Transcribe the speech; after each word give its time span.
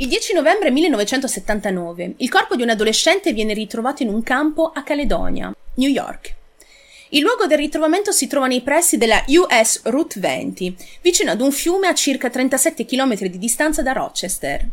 Il 0.00 0.06
10 0.06 0.34
novembre 0.34 0.70
1979 0.70 2.14
il 2.18 2.30
corpo 2.30 2.54
di 2.54 2.62
un 2.62 2.68
adolescente 2.68 3.32
viene 3.32 3.52
ritrovato 3.52 4.04
in 4.04 4.10
un 4.10 4.22
campo 4.22 4.70
a 4.72 4.84
Caledonia, 4.84 5.52
New 5.74 5.90
York. 5.90 6.36
Il 7.08 7.22
luogo 7.22 7.46
del 7.46 7.58
ritrovamento 7.58 8.12
si 8.12 8.28
trova 8.28 8.46
nei 8.46 8.60
pressi 8.60 8.96
della 8.96 9.24
US 9.26 9.80
Route 9.86 10.20
20, 10.20 10.76
vicino 11.02 11.32
ad 11.32 11.40
un 11.40 11.50
fiume 11.50 11.88
a 11.88 11.94
circa 11.94 12.30
37 12.30 12.84
km 12.84 13.16
di 13.26 13.38
distanza 13.38 13.82
da 13.82 13.90
Rochester. 13.90 14.64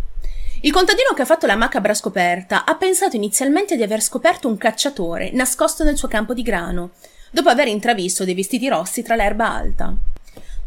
Il 0.62 0.72
contadino 0.72 1.14
che 1.16 1.24
ha 1.24 1.26
fatto 1.26 1.48
la 1.48 1.56
macabra 1.56 1.96
scoperta 1.96 2.64
ha 2.64 2.76
pensato 2.76 3.16
inizialmente 3.16 3.76
di 3.76 3.82
aver 3.82 4.04
scoperto 4.04 4.48
un 4.48 4.58
cacciatore 4.58 5.32
nascosto 5.32 5.84
nel 5.84 5.98
suo 5.98 6.08
campo 6.08 6.36
di 6.36 6.44
grano, 6.44 6.92
dopo 7.32 7.50
aver 7.50 7.68
intravisto 7.68 8.26
dei 8.26 8.36
vestiti 8.36 8.68
rossi 8.68 9.02
tra 9.02 9.16
l'erba 9.16 9.52
alta. 9.52 9.92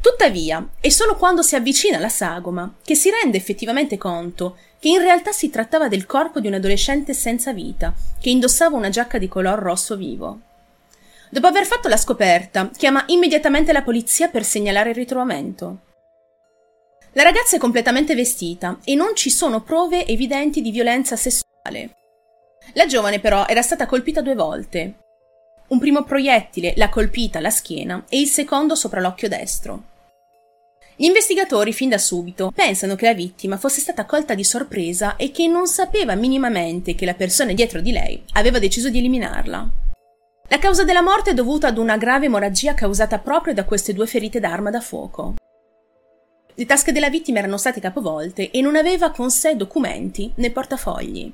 Tuttavia, 0.01 0.67
è 0.80 0.89
solo 0.89 1.17
quando 1.17 1.43
si 1.43 1.57
avvicina 1.57 1.96
alla 1.96 2.09
sagoma 2.09 2.75
che 2.85 2.95
si 2.95 3.11
rende 3.11 3.37
effettivamente 3.37 3.99
conto 3.99 4.57
che 4.79 4.89
in 4.89 4.99
realtà 4.99 5.32
si 5.32 5.51
trattava 5.51 5.89
del 5.89 6.07
corpo 6.07 6.41
di 6.41 6.46
un 6.46 6.55
adolescente 6.55 7.13
senza 7.14 7.53
vita, 7.53 7.93
che 8.21 8.31
indossava 8.31 8.77
una 8.77 8.91
giacca 8.91 9.19
di 9.19 9.29
color 9.29 9.58
rosso 9.58 9.96
vivo. 9.96 10.41
Dopo 11.31 11.46
aver 11.46 11.67
fatto 11.67 11.89
la 11.89 11.96
scoperta, 11.96 12.71
chiama 12.77 13.05
immediatamente 13.08 13.72
la 13.72 13.82
polizia 13.82 14.29
per 14.29 14.45
segnalare 14.45 14.91
il 14.91 14.96
ritrovamento. 14.96 15.79
La 17.13 17.22
ragazza 17.22 17.57
è 17.57 17.58
completamente 17.58 18.14
vestita 18.14 18.79
e 18.85 18.94
non 18.94 19.17
ci 19.17 19.30
sono 19.30 19.63
prove 19.63 20.07
evidenti 20.07 20.63
di 20.63 20.71
violenza 20.71 21.17
sessuale. 21.17 21.96
La 22.75 22.86
giovane 22.86 23.19
però 23.19 23.46
era 23.46 23.63
stata 23.63 23.86
colpita 23.86 24.21
due 24.21 24.35
volte. 24.35 24.94
Un 25.69 25.79
primo 25.79 26.05
proiettile 26.05 26.75
l'ha 26.77 26.89
colpita 26.89 27.39
alla 27.39 27.50
schiena 27.50 28.05
e 28.08 28.21
il 28.21 28.29
secondo 28.29 28.75
sopra 28.75 29.00
l'occhio 29.00 29.29
destro. 29.29 29.96
Gli 31.00 31.04
investigatori 31.04 31.72
fin 31.72 31.90
da 31.90 31.96
subito 31.96 32.50
pensano 32.52 32.97
che 32.97 33.06
la 33.06 33.14
vittima 33.14 33.56
fosse 33.56 33.78
stata 33.78 34.05
colta 34.05 34.34
di 34.34 34.42
sorpresa 34.42 35.14
e 35.14 35.30
che 35.30 35.47
non 35.47 35.69
sapeva 35.69 36.16
minimamente 36.16 36.97
che 36.97 37.06
la 37.06 37.14
persona 37.14 37.52
dietro 37.52 37.80
di 37.80 37.92
lei 37.92 38.20
aveva 38.32 38.58
deciso 38.58 38.88
di 38.88 38.98
eliminarla. 38.98 39.70
La 40.48 40.58
causa 40.58 40.82
della 40.82 41.00
morte 41.00 41.30
è 41.30 41.34
dovuta 41.34 41.68
ad 41.68 41.78
una 41.78 41.96
grave 41.96 42.27
emorragia 42.27 42.74
causata 42.74 43.20
proprio 43.20 43.55
da 43.55 43.64
queste 43.64 43.92
due 43.92 44.08
ferite 44.08 44.40
d'arma 44.40 44.70
da 44.70 44.80
fuoco. 44.80 45.34
Le 46.52 46.66
tasche 46.66 46.90
della 46.90 47.10
vittima 47.10 47.38
erano 47.38 47.58
state 47.58 47.78
capovolte 47.78 48.50
e 48.50 48.60
non 48.60 48.74
aveva 48.74 49.12
con 49.12 49.30
sé 49.30 49.55
documenti 49.55 50.33
né 50.34 50.50
portafogli. 50.50 51.33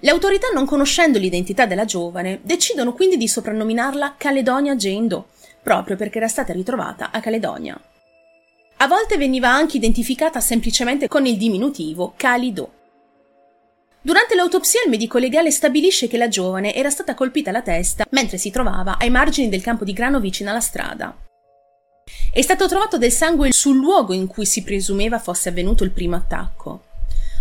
Le 0.00 0.10
autorità, 0.10 0.48
non 0.52 0.66
conoscendo 0.66 1.18
l'identità 1.18 1.64
della 1.64 1.86
giovane, 1.86 2.40
decidono 2.42 2.92
quindi 2.92 3.16
di 3.16 3.26
soprannominarla 3.26 4.16
Caledonia 4.18 4.76
Jane 4.76 5.06
Doe, 5.06 5.24
proprio 5.62 5.96
perché 5.96 6.18
era 6.18 6.28
stata 6.28 6.52
ritrovata 6.52 7.10
a 7.10 7.20
Caledonia. 7.20 7.80
A 8.78 8.88
volte 8.88 9.16
veniva 9.16 9.48
anche 9.48 9.78
identificata 9.78 10.38
semplicemente 10.38 11.08
con 11.08 11.24
il 11.24 11.38
diminutivo 11.38 12.12
Cali 12.14 12.52
Doe. 12.52 12.68
Durante 14.02 14.34
l'autopsia 14.34 14.82
il 14.84 14.90
medico 14.90 15.16
legale 15.16 15.50
stabilisce 15.50 16.08
che 16.08 16.18
la 16.18 16.28
giovane 16.28 16.74
era 16.74 16.90
stata 16.90 17.14
colpita 17.14 17.48
alla 17.48 17.62
testa 17.62 18.04
mentre 18.10 18.36
si 18.36 18.50
trovava 18.50 18.98
ai 18.98 19.08
margini 19.08 19.48
del 19.48 19.62
campo 19.62 19.82
di 19.82 19.94
grano 19.94 20.20
vicino 20.20 20.50
alla 20.50 20.60
strada. 20.60 21.16
È 22.30 22.42
stato 22.42 22.68
trovato 22.68 22.98
del 22.98 23.12
sangue 23.12 23.50
sul 23.50 23.76
luogo 23.76 24.12
in 24.12 24.26
cui 24.26 24.44
si 24.44 24.62
presumeva 24.62 25.18
fosse 25.18 25.48
avvenuto 25.48 25.82
il 25.82 25.90
primo 25.90 26.16
attacco. 26.16 26.82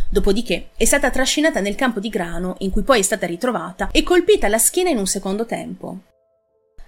Dopodiché 0.10 0.70
è 0.78 0.86
stata 0.86 1.10
trascinata 1.10 1.60
nel 1.60 1.76
campo 1.76 2.00
di 2.00 2.08
grano, 2.08 2.56
in 2.60 2.72
cui 2.72 2.84
poi 2.84 3.00
è 3.00 3.04
stata 3.04 3.26
ritrovata, 3.26 3.90
e 3.92 4.04
colpita 4.04 4.46
alla 4.46 4.58
schiena 4.58 4.90
in 4.90 4.98
un 4.98 5.08
secondo 5.08 5.46
tempo. 5.46 5.98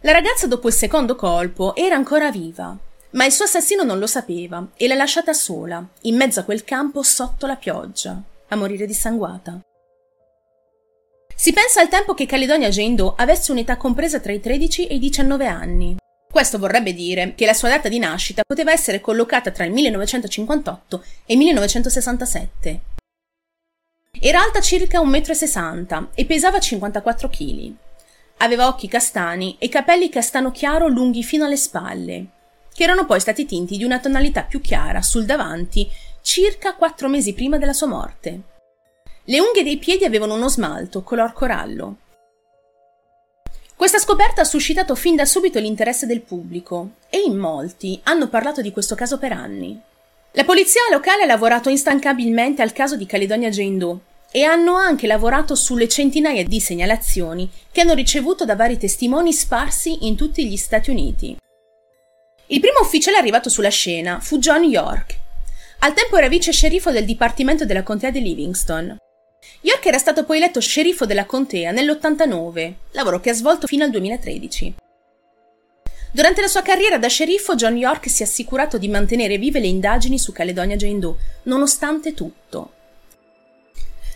La 0.01 0.13
ragazza 0.13 0.47
dopo 0.47 0.69
il 0.69 0.73
secondo 0.73 1.15
colpo 1.15 1.75
era 1.75 1.95
ancora 1.95 2.31
viva, 2.31 2.77
ma 3.11 3.25
il 3.25 3.31
suo 3.31 3.45
assassino 3.45 3.83
non 3.83 3.99
lo 3.99 4.07
sapeva 4.07 4.67
e 4.75 4.87
l'ha 4.87 4.95
lasciata 4.95 5.33
sola, 5.33 5.85
in 6.01 6.15
mezzo 6.15 6.39
a 6.39 6.43
quel 6.43 6.63
campo 6.63 7.03
sotto 7.03 7.45
la 7.45 7.55
pioggia, 7.55 8.21
a 8.49 8.55
morire 8.55 8.85
dissanguata. 8.85 9.59
Si 11.35 11.53
pensa 11.53 11.81
al 11.81 11.87
tempo 11.87 12.13
che 12.13 12.25
Caledonia 12.25 12.69
Doe 12.69 13.13
avesse 13.17 13.51
un'età 13.51 13.77
compresa 13.77 14.19
tra 14.19 14.33
i 14.33 14.39
13 14.39 14.87
e 14.87 14.95
i 14.95 14.99
19 14.99 15.45
anni. 15.45 15.95
Questo 16.29 16.57
vorrebbe 16.57 16.93
dire 16.93 17.33
che 17.35 17.45
la 17.45 17.53
sua 17.53 17.69
data 17.69 17.87
di 17.87 17.99
nascita 17.99 18.41
poteva 18.45 18.71
essere 18.71 18.99
collocata 18.99 19.51
tra 19.51 19.63
il 19.63 19.71
1958 19.71 21.03
e 21.25 21.33
il 21.33 21.39
1967. 21.39 22.81
Era 24.19 24.41
alta 24.41 24.61
circa 24.61 24.99
1,60 24.99 25.99
m 25.99 26.07
e 26.15 26.25
pesava 26.25 26.59
54 26.59 27.29
kg. 27.29 27.73
Aveva 28.37 28.67
occhi 28.67 28.87
castani 28.87 29.55
e 29.59 29.69
capelli 29.69 30.09
castano 30.09 30.51
chiaro 30.51 30.87
lunghi 30.87 31.23
fino 31.23 31.45
alle 31.45 31.57
spalle, 31.57 32.25
che 32.77 32.83
erano 32.83 33.07
poi 33.07 33.19
stati 33.19 33.47
tinti 33.47 33.75
di 33.75 33.83
una 33.83 33.97
tonalità 33.97 34.43
più 34.43 34.61
chiara 34.61 35.01
sul 35.01 35.25
davanti 35.25 35.89
circa 36.21 36.75
quattro 36.75 37.09
mesi 37.09 37.33
prima 37.33 37.57
della 37.57 37.73
sua 37.73 37.87
morte. 37.87 38.41
Le 39.23 39.39
unghie 39.39 39.63
dei 39.63 39.77
piedi 39.77 40.05
avevano 40.05 40.35
uno 40.35 40.47
smalto 40.47 41.01
color 41.01 41.33
corallo. 41.33 41.95
Questa 43.75 43.97
scoperta 43.97 44.41
ha 44.41 44.45
suscitato 44.45 44.93
fin 44.93 45.15
da 45.15 45.25
subito 45.25 45.57
l'interesse 45.57 46.05
del 46.05 46.21
pubblico 46.21 46.91
e 47.09 47.17
in 47.17 47.35
molti 47.35 47.99
hanno 48.03 48.27
parlato 48.27 48.61
di 48.61 48.71
questo 48.71 48.93
caso 48.93 49.17
per 49.17 49.31
anni. 49.31 49.81
La 50.33 50.43
polizia 50.43 50.81
locale 50.91 51.23
ha 51.23 51.25
lavorato 51.25 51.69
instancabilmente 51.69 52.61
al 52.61 52.73
caso 52.73 52.95
di 52.95 53.07
Caledonia 53.07 53.49
Jane 53.49 53.77
Doe 53.77 53.97
e 54.29 54.43
hanno 54.43 54.75
anche 54.75 55.07
lavorato 55.07 55.55
sulle 55.55 55.87
centinaia 55.87 56.43
di 56.43 56.59
segnalazioni 56.59 57.49
che 57.71 57.81
hanno 57.81 57.95
ricevuto 57.95 58.45
da 58.45 58.55
vari 58.55 58.77
testimoni 58.77 59.33
sparsi 59.33 60.05
in 60.05 60.15
tutti 60.15 60.47
gli 60.47 60.57
Stati 60.57 60.91
Uniti. 60.91 61.37
Il 62.49 62.61
primo 62.61 62.79
ufficiale 62.79 63.17
arrivato 63.17 63.49
sulla 63.49 63.69
scena 63.69 64.21
fu 64.21 64.39
John 64.39 64.63
York. 64.63 65.17
Al 65.79 65.93
tempo 65.93 66.15
era 66.17 66.29
vice 66.29 66.53
sceriffo 66.53 66.91
del 66.91 67.03
dipartimento 67.03 67.65
della 67.65 67.83
contea 67.83 68.09
di 68.09 68.21
Livingston. 68.21 68.95
York 69.61 69.85
era 69.85 69.97
stato 69.97 70.23
poi 70.23 70.37
eletto 70.37 70.61
sceriffo 70.61 71.05
della 71.05 71.25
contea 71.25 71.71
nell'89, 71.71 72.73
lavoro 72.91 73.19
che 73.19 73.31
ha 73.31 73.33
svolto 73.33 73.67
fino 73.67 73.83
al 73.83 73.91
2013. 73.91 74.75
Durante 76.13 76.39
la 76.39 76.47
sua 76.47 76.61
carriera 76.61 76.97
da 76.97 77.09
sceriffo, 77.09 77.55
John 77.55 77.75
York 77.75 78.09
si 78.09 78.23
è 78.23 78.25
assicurato 78.25 78.77
di 78.77 78.87
mantenere 78.87 79.37
vive 79.37 79.59
le 79.59 79.67
indagini 79.67 80.17
su 80.17 80.31
Caledonia 80.31 80.77
Jane 80.77 80.99
Doe, 80.99 81.15
nonostante 81.43 82.13
tutto. 82.13 82.71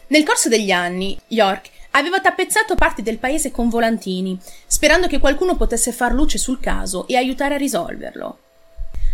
Nel 0.07 0.23
corso 0.23 0.47
degli 0.47 0.71
anni, 0.71 1.19
York 1.27 1.69
aveva 1.91 2.19
tappezzato 2.19 2.75
parti 2.75 3.01
del 3.01 3.17
paese 3.17 3.51
con 3.51 3.69
volantini, 3.69 4.37
sperando 4.67 5.07
che 5.07 5.19
qualcuno 5.19 5.55
potesse 5.55 5.91
far 5.91 6.13
luce 6.13 6.37
sul 6.37 6.59
caso 6.59 7.07
e 7.07 7.15
aiutare 7.15 7.55
a 7.55 7.57
risolverlo. 7.57 8.37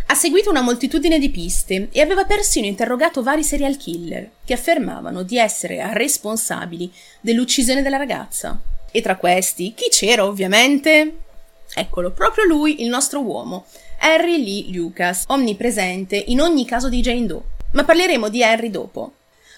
Ha 0.09 0.15
seguito 0.15 0.49
una 0.49 0.61
moltitudine 0.61 1.19
di 1.19 1.29
piste 1.29 1.89
e 1.91 1.99
aveva 1.99 2.23
persino 2.23 2.65
interrogato 2.65 3.21
vari 3.21 3.43
serial 3.43 3.75
killer 3.75 4.29
che 4.45 4.53
affermavano 4.53 5.23
di 5.23 5.37
essere 5.37 5.81
responsabili 5.93 6.91
dell'uccisione 7.19 7.81
della 7.81 7.97
ragazza. 7.97 8.57
E 8.89 9.01
tra 9.01 9.17
questi, 9.17 9.73
chi 9.75 9.89
c'era 9.89 10.23
ovviamente? 10.23 11.17
Eccolo, 11.75 12.11
proprio 12.11 12.45
lui, 12.45 12.81
il 12.81 12.87
nostro 12.87 13.19
uomo, 13.19 13.65
Harry 13.99 14.41
Lee 14.41 14.73
Lucas, 14.73 15.25
onnipresente 15.27 16.15
in 16.15 16.39
ogni 16.39 16.65
caso 16.65 16.87
di 16.87 17.01
Jane 17.01 17.25
Doe. 17.25 17.41
Ma 17.73 17.83
parleremo 17.83 18.29
di 18.29 18.41
Harry 18.41 18.71
dopo. 18.71 19.11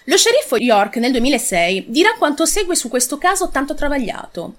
Lo 0.09 0.17
sceriffo 0.17 0.57
York 0.57 0.95
nel 0.95 1.11
2006 1.11 1.85
dirà 1.89 2.15
quanto 2.17 2.47
segue 2.47 2.75
su 2.75 2.89
questo 2.89 3.19
caso 3.19 3.49
tanto 3.49 3.75
travagliato. 3.75 4.55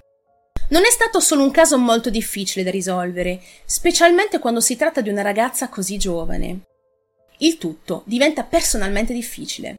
Non 0.69 0.85
è 0.85 0.89
stato 0.89 1.19
solo 1.19 1.43
un 1.43 1.51
caso 1.51 1.77
molto 1.77 2.09
difficile 2.09 2.63
da 2.63 2.71
risolvere, 2.71 3.41
specialmente 3.65 4.39
quando 4.39 4.61
si 4.61 4.77
tratta 4.77 5.01
di 5.01 5.09
una 5.09 5.21
ragazza 5.21 5.67
così 5.67 5.97
giovane. 5.97 6.61
Il 7.39 7.57
tutto 7.57 8.03
diventa 8.05 8.43
personalmente 8.43 9.11
difficile. 9.11 9.75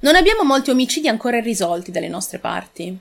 Non 0.00 0.16
abbiamo 0.16 0.42
molti 0.42 0.70
omicidi 0.70 1.06
ancora 1.06 1.36
irrisolti 1.36 1.92
dalle 1.92 2.08
nostre 2.08 2.40
parti. 2.40 2.98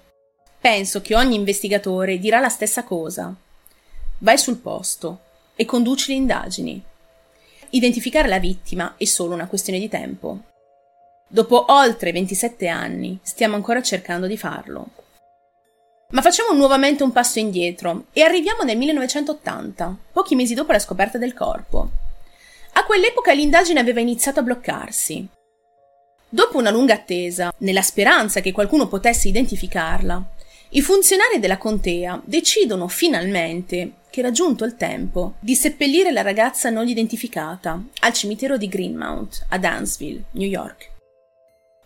Penso 0.59 1.01
che 1.01 1.15
ogni 1.15 1.33
investigatore 1.33 2.19
dirà 2.19 2.39
la 2.39 2.49
stessa 2.49 2.83
cosa. 2.83 3.33
Vai 4.19 4.37
sul 4.37 4.57
posto 4.57 5.21
e 5.55 5.65
conduci 5.65 6.11
le 6.11 6.17
indagini. 6.17 6.79
Identificare 7.71 8.27
la 8.27 8.37
vittima 8.37 8.93
è 8.97 9.05
solo 9.05 9.33
una 9.33 9.47
questione 9.47 9.79
di 9.79 9.89
tempo. 9.89 10.43
Dopo 11.33 11.63
oltre 11.69 12.11
27 12.11 12.67
anni 12.67 13.17
stiamo 13.21 13.55
ancora 13.55 13.81
cercando 13.81 14.27
di 14.27 14.35
farlo. 14.35 14.87
Ma 16.09 16.21
facciamo 16.21 16.51
nuovamente 16.51 17.03
un 17.03 17.13
passo 17.13 17.39
indietro 17.39 18.07
e 18.11 18.21
arriviamo 18.21 18.63
nel 18.63 18.75
1980, 18.75 19.97
pochi 20.11 20.35
mesi 20.35 20.55
dopo 20.55 20.73
la 20.73 20.79
scoperta 20.79 21.17
del 21.17 21.33
corpo. 21.33 21.89
A 22.73 22.83
quell'epoca 22.83 23.31
l'indagine 23.31 23.79
aveva 23.79 24.01
iniziato 24.01 24.41
a 24.41 24.43
bloccarsi. 24.43 25.25
Dopo 26.27 26.57
una 26.57 26.69
lunga 26.69 26.95
attesa, 26.95 27.53
nella 27.59 27.81
speranza 27.81 28.41
che 28.41 28.51
qualcuno 28.51 28.89
potesse 28.89 29.29
identificarla, 29.29 30.21
i 30.71 30.81
funzionari 30.81 31.39
della 31.39 31.57
contea 31.57 32.21
decidono 32.25 32.89
finalmente 32.89 33.93
che 34.09 34.19
era 34.19 34.31
giunto 34.31 34.65
il 34.65 34.75
tempo 34.75 35.35
di 35.39 35.55
seppellire 35.55 36.11
la 36.11 36.23
ragazza 36.23 36.69
non 36.69 36.89
identificata 36.89 37.81
al 38.01 38.11
cimitero 38.11 38.57
di 38.57 38.67
Greenmount, 38.67 39.45
a 39.47 39.57
Dansville, 39.57 40.23
New 40.31 40.49
York. 40.49 40.90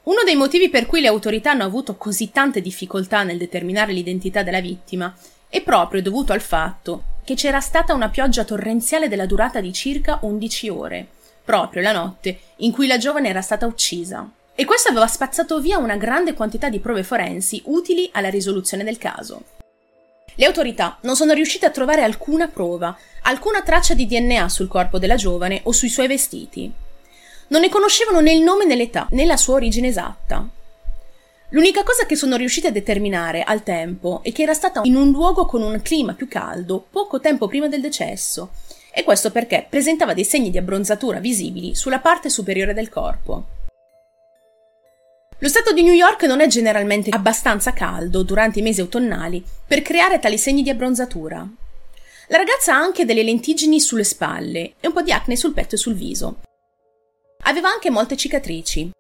Uno 0.06 0.22
dei 0.24 0.36
motivi 0.36 0.70
per 0.70 0.86
cui 0.86 1.02
le 1.02 1.08
autorità 1.08 1.50
hanno 1.52 1.64
avuto 1.64 1.96
così 1.96 2.30
tante 2.30 2.62
difficoltà 2.62 3.24
nel 3.24 3.40
determinare 3.40 3.92
l'identità 3.92 4.44
della 4.44 4.62
vittima 4.62 5.16
è 5.50 5.64
proprio 5.64 6.04
dovuto 6.04 6.32
al 6.32 6.42
fatto 6.42 7.04
che 7.24 7.34
c'era 7.34 7.60
stata 7.60 7.96
una 7.96 8.10
pioggia 8.10 8.44
torrenziale 8.44 9.08
della 9.08 9.26
durata 9.26 9.60
di 9.60 9.74
circa 9.74 10.20
11 10.22 10.70
ore, 10.70 11.08
proprio 11.44 11.82
la 11.82 11.92
notte 11.92 12.40
in 12.58 12.72
cui 12.72 12.86
la 12.86 13.00
giovane 13.00 13.30
era 13.30 13.42
stata 13.42 13.66
uccisa. 13.66 14.30
e 14.58 14.64
questo 14.64 14.90
aveva 14.90 15.08
spazzato 15.08 15.60
via 15.60 15.80
una 15.80 15.98
grande 15.98 16.34
quantità 16.34 16.70
di 16.70 16.80
prove 16.80 17.04
forensi 17.04 17.62
utili 17.66 18.08
alla 18.14 18.30
risoluzione 18.30 18.84
del 18.84 19.00
caso. 19.00 19.42
Le 20.36 20.46
autorità 20.46 21.00
non 21.02 21.16
sono 21.16 21.34
riuscite 21.34 21.66
a 21.66 21.72
trovare 21.72 22.04
alcuna 22.04 22.48
prova, 22.48 22.96
alcuna 23.24 23.64
traccia 23.64 23.96
di 23.96 24.06
DNA 24.06 24.48
sul 24.50 24.68
corpo 24.68 25.00
della 25.00 25.16
giovane 25.16 25.62
o 25.64 25.72
sui 25.72 25.90
suoi 25.90 26.08
vestiti. 26.08 26.72
Non 27.48 27.62
ne 27.62 27.70
conoscevano 27.70 28.22
né 28.22 28.34
il 28.34 28.42
nome 28.42 28.66
né 28.66 28.76
l'età, 28.76 29.08
né 29.12 29.26
la 29.26 29.38
sua 29.38 29.56
origine 29.56 29.88
esatta. 29.88 30.48
L'unica 31.50 31.84
cosa 31.84 32.06
che 32.06 32.16
sono 32.16 32.36
riusciti 32.38 32.68
a 32.68 32.72
determinare 32.72 33.44
al 33.44 33.62
tempo 33.62 34.22
è 34.24 34.32
che 34.32 34.42
era 34.42 34.54
stata 34.54 34.82
in 34.84 34.96
un 34.96 35.12
luogo 35.12 35.46
con 35.46 35.62
un 35.62 35.80
clima 35.82 36.14
più 36.14 36.28
caldo 36.28 36.86
poco 36.90 37.20
tempo 37.20 37.48
prima 37.48 37.68
del 37.68 37.82
decesso, 37.82 38.52
e 38.92 39.04
questo 39.04 39.30
perché 39.30 39.66
presentava 39.70 40.14
dei 40.14 40.26
segni 40.26 40.50
di 40.50 40.58
abbronzatura 40.58 41.20
visibili 41.20 41.76
sulla 41.76 42.00
parte 42.00 42.30
superiore 42.30 42.74
del 42.74 42.90
corpo. 42.90 43.46
Lo 45.40 45.48
stato 45.48 45.72
di 45.72 45.84
New 45.84 45.94
York 45.94 46.24
non 46.24 46.42
è 46.42 46.48
generalmente 46.48 47.12
abbastanza 47.12 47.74
caldo 47.74 48.24
durante 48.24 48.60
i 48.60 48.62
mesi 48.64 48.82
autunnali 48.82 49.44
per 49.68 49.82
creare 49.82 50.18
tali 50.18 50.38
segni 50.38 50.64
di 50.64 50.70
abbronzatura. 50.70 51.48
La 52.30 52.38
ragazza 52.38 52.74
ha 52.74 52.80
anche 52.80 53.06
delle 53.06 53.22
lentiggini 53.22 53.80
sulle 53.80 54.04
spalle 54.04 54.74
e 54.80 54.88
un 54.88 54.94
po' 54.94 55.04
di 55.04 55.12
acne 55.12 55.36
sul 55.36 55.54
petto 55.54 55.76
e 55.76 55.78
sul 55.78 55.94
viso. 55.94 56.38
Aveva 57.44 57.70
anche 57.70 57.90
molte 57.90 58.18
cicatrici, 58.18 58.92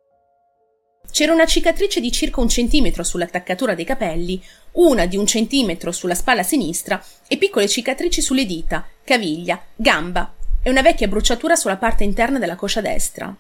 c'era 1.16 1.32
una 1.32 1.46
cicatrice 1.46 2.02
di 2.02 2.12
circa 2.12 2.42
un 2.42 2.50
centimetro 2.50 3.02
sull'attaccatura 3.02 3.74
dei 3.74 3.86
capelli, 3.86 4.44
una 4.74 5.06
di 5.06 5.16
un 5.16 5.26
centimetro 5.26 5.94
sulla 5.94 6.14
spalla 6.14 6.44
sinistra 6.44 7.02
e 7.26 7.38
piccole 7.38 7.70
cicatrici 7.70 8.22
sulle 8.22 8.46
dita, 8.46 8.86
caviglia, 9.02 9.64
gamba 9.76 10.34
e 10.62 10.70
una 10.70 10.82
vecchia 10.82 11.08
bruciatura 11.08 11.56
sulla 11.56 11.78
parte 11.78 12.04
interna 12.04 12.38
della 12.38 12.58
coscia 12.58 12.82
destra. 12.82 13.34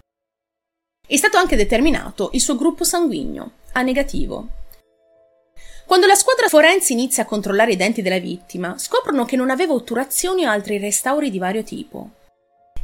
È 1.05 1.17
stato 1.17 1.35
anche 1.35 1.57
determinato 1.57 2.29
il 2.31 2.39
suo 2.39 2.55
gruppo 2.55 2.85
sanguigno, 2.85 3.51
A 3.73 3.81
negativo. 3.81 4.47
Quando 5.85 6.07
la 6.07 6.15
squadra 6.15 6.47
forense 6.47 6.93
inizia 6.93 7.23
a 7.23 7.25
controllare 7.25 7.73
i 7.73 7.75
denti 7.75 8.01
della 8.01 8.19
vittima, 8.19 8.77
scoprono 8.77 9.25
che 9.25 9.35
non 9.35 9.49
aveva 9.49 9.73
otturazioni 9.73 10.45
o 10.45 10.49
altri 10.49 10.77
restauri 10.77 11.29
di 11.29 11.39
vario 11.39 11.63
tipo. 11.63 12.11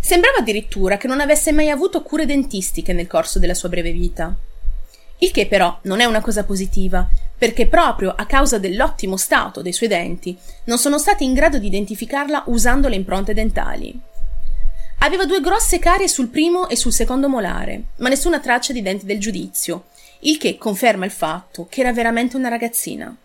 Sembrava 0.02 0.40
addirittura 0.40 0.98
che 0.98 1.08
non 1.08 1.22
avesse 1.22 1.52
mai 1.52 1.70
avuto 1.70 2.02
cure 2.02 2.26
dentistiche 2.26 2.92
nel 2.92 3.08
corso 3.08 3.38
della 3.38 3.54
sua 3.54 3.70
breve 3.70 3.92
vita. 3.92 4.36
Il 5.20 5.30
che 5.30 5.46
però 5.46 5.78
non 5.84 6.00
è 6.00 6.06
una 6.06 6.20
cosa 6.20 6.44
positiva, 6.44 7.08
perché 7.38 7.68
proprio 7.68 8.12
a 8.16 8.26
causa 8.26 8.58
dell'ottimo 8.58 9.16
stato 9.16 9.62
dei 9.62 9.72
suoi 9.72 9.88
denti 9.88 10.36
non 10.66 10.80
sono 10.80 10.98
stati 10.98 11.24
in 11.24 11.34
grado 11.34 11.60
di 11.60 11.68
identificarla 11.68 12.46
usando 12.48 12.88
le 12.88 12.96
impronte 12.96 13.36
dentali. 13.36 13.98
Aveva 15.00 15.26
due 15.26 15.40
grosse 15.40 15.78
carie 15.78 16.08
sul 16.08 16.30
primo 16.30 16.68
e 16.68 16.76
sul 16.76 16.92
secondo 16.92 17.30
molare, 17.30 17.84
ma 17.98 18.10
nessuna 18.10 18.40
traccia 18.40 18.74
di 18.74 18.82
denti 18.82 19.06
del 19.06 19.20
giudizio, 19.20 19.86
il 20.22 20.38
che 20.38 20.58
conferma 20.58 21.06
il 21.06 21.12
fatto 21.12 21.68
che 21.70 21.82
era 21.82 21.94
veramente 21.94 22.36
una 22.36 22.50
ragazzina. 22.50 23.16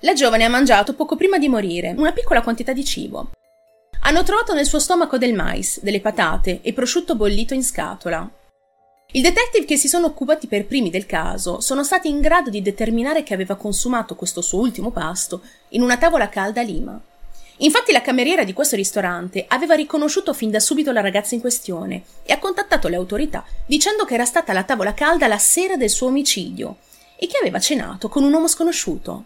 La 0.00 0.12
giovane 0.14 0.44
ha 0.44 0.48
mangiato 0.48 0.94
poco 0.94 1.16
prima 1.16 1.38
di 1.38 1.48
morire 1.48 1.94
una 1.96 2.12
piccola 2.12 2.42
quantità 2.42 2.72
di 2.72 2.84
cibo. 2.84 3.30
Hanno 4.04 4.22
trovato 4.24 4.52
nel 4.52 4.66
suo 4.66 4.80
stomaco 4.80 5.16
del 5.16 5.32
mais, 5.32 5.80
delle 5.80 6.00
patate 6.00 6.60
e 6.62 6.72
prosciutto 6.72 7.14
bollito 7.14 7.54
in 7.54 7.62
scatola, 7.62 8.28
i 9.14 9.20
detective 9.20 9.66
che 9.66 9.76
si 9.76 9.88
sono 9.88 10.06
occupati 10.06 10.46
per 10.46 10.64
primi 10.64 10.88
del 10.88 11.04
caso 11.04 11.60
sono 11.60 11.84
stati 11.84 12.08
in 12.08 12.20
grado 12.20 12.48
di 12.48 12.62
determinare 12.62 13.22
che 13.22 13.34
aveva 13.34 13.56
consumato 13.56 14.14
questo 14.14 14.40
suo 14.40 14.58
ultimo 14.58 14.90
pasto 14.90 15.42
in 15.70 15.82
una 15.82 15.98
tavola 15.98 16.30
calda 16.30 16.62
a 16.62 16.64
Lima. 16.64 16.98
Infatti 17.58 17.92
la 17.92 18.00
cameriera 18.00 18.42
di 18.42 18.54
questo 18.54 18.74
ristorante 18.74 19.44
aveva 19.46 19.74
riconosciuto 19.74 20.32
fin 20.32 20.50
da 20.50 20.60
subito 20.60 20.92
la 20.92 21.02
ragazza 21.02 21.34
in 21.34 21.42
questione 21.42 22.04
e 22.22 22.32
ha 22.32 22.38
contattato 22.38 22.88
le 22.88 22.96
autorità 22.96 23.44
dicendo 23.66 24.06
che 24.06 24.14
era 24.14 24.24
stata 24.24 24.52
alla 24.52 24.64
tavola 24.64 24.94
calda 24.94 25.26
la 25.26 25.38
sera 25.38 25.76
del 25.76 25.90
suo 25.90 26.06
omicidio 26.06 26.78
e 27.16 27.26
che 27.26 27.36
aveva 27.36 27.60
cenato 27.60 28.08
con 28.08 28.24
un 28.24 28.32
uomo 28.32 28.48
sconosciuto. 28.48 29.24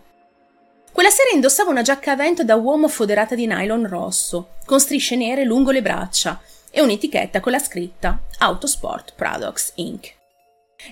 Quella 0.97 1.11
sera 1.11 1.29
indossava 1.35 1.69
una 1.69 1.83
giacca 1.83 2.13
a 2.13 2.17
vento 2.17 2.43
da 2.43 2.57
uomo 2.57 2.89
foderata 2.89 3.35
di 3.35 3.47
nylon 3.47 3.87
rosso, 3.87 4.53
con 4.65 4.81
strisce 4.81 5.15
nere 5.15 5.45
lungo 5.45 5.71
le 5.71 5.83
braccia 5.83 6.41
e 6.71 6.81
un'etichetta 6.81 7.41
con 7.41 7.53
la 7.53 7.59
scritta 7.59 8.19
Autosport 8.39 9.13
Products 9.15 9.73
Inc. 9.75 10.15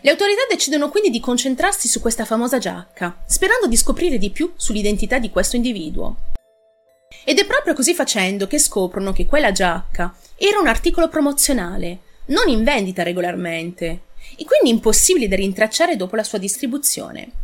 Le 0.02 0.10
autorità 0.10 0.42
decidono 0.46 0.90
quindi 0.90 1.08
di 1.08 1.20
concentrarsi 1.20 1.88
su 1.88 2.02
questa 2.02 2.26
famosa 2.26 2.58
giacca, 2.58 3.22
sperando 3.24 3.66
di 3.66 3.78
scoprire 3.78 4.18
di 4.18 4.28
più 4.28 4.52
sull'identità 4.56 5.18
di 5.18 5.30
questo 5.30 5.56
individuo. 5.56 6.16
Ed 7.24 7.38
è 7.38 7.46
proprio 7.46 7.72
così 7.72 7.94
facendo 7.94 8.46
che 8.46 8.58
scoprono 8.58 9.14
che 9.14 9.24
quella 9.24 9.52
giacca 9.52 10.14
era 10.36 10.58
un 10.58 10.66
articolo 10.66 11.08
promozionale, 11.08 12.00
non 12.26 12.50
in 12.50 12.62
vendita 12.62 13.02
regolarmente, 13.02 14.02
e 14.36 14.44
quindi 14.44 14.68
impossibile 14.68 15.28
da 15.28 15.36
rintracciare 15.36 15.96
dopo 15.96 16.14
la 16.14 16.24
sua 16.24 16.36
distribuzione. 16.36 17.43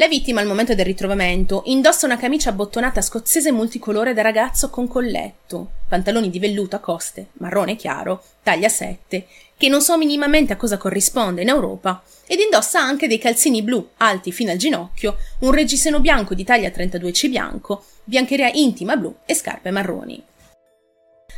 La 0.00 0.06
vittima 0.06 0.40
al 0.40 0.46
momento 0.46 0.76
del 0.76 0.84
ritrovamento 0.84 1.62
indossa 1.66 2.06
una 2.06 2.16
camicia 2.16 2.50
abbottonata 2.50 3.00
scozzese 3.00 3.50
multicolore 3.50 4.14
da 4.14 4.22
ragazzo 4.22 4.70
con 4.70 4.86
colletto, 4.86 5.72
pantaloni 5.88 6.30
di 6.30 6.38
velluto 6.38 6.76
a 6.76 6.78
coste, 6.78 7.30
marrone 7.38 7.74
chiaro, 7.74 8.22
taglia 8.44 8.68
7, 8.68 9.26
che 9.56 9.68
non 9.68 9.82
so 9.82 9.98
minimamente 9.98 10.52
a 10.52 10.56
cosa 10.56 10.76
corrisponde 10.76 11.42
in 11.42 11.48
Europa, 11.48 12.00
ed 12.28 12.38
indossa 12.38 12.80
anche 12.80 13.08
dei 13.08 13.18
calzini 13.18 13.60
blu 13.60 13.88
alti 13.96 14.30
fino 14.30 14.52
al 14.52 14.56
ginocchio, 14.56 15.16
un 15.40 15.50
reggiseno 15.50 15.98
bianco 15.98 16.34
di 16.34 16.44
taglia 16.44 16.68
32C 16.68 17.28
bianco, 17.28 17.82
biancheria 18.04 18.52
intima 18.52 18.96
blu 18.96 19.12
e 19.26 19.34
scarpe 19.34 19.72
marroni. 19.72 20.22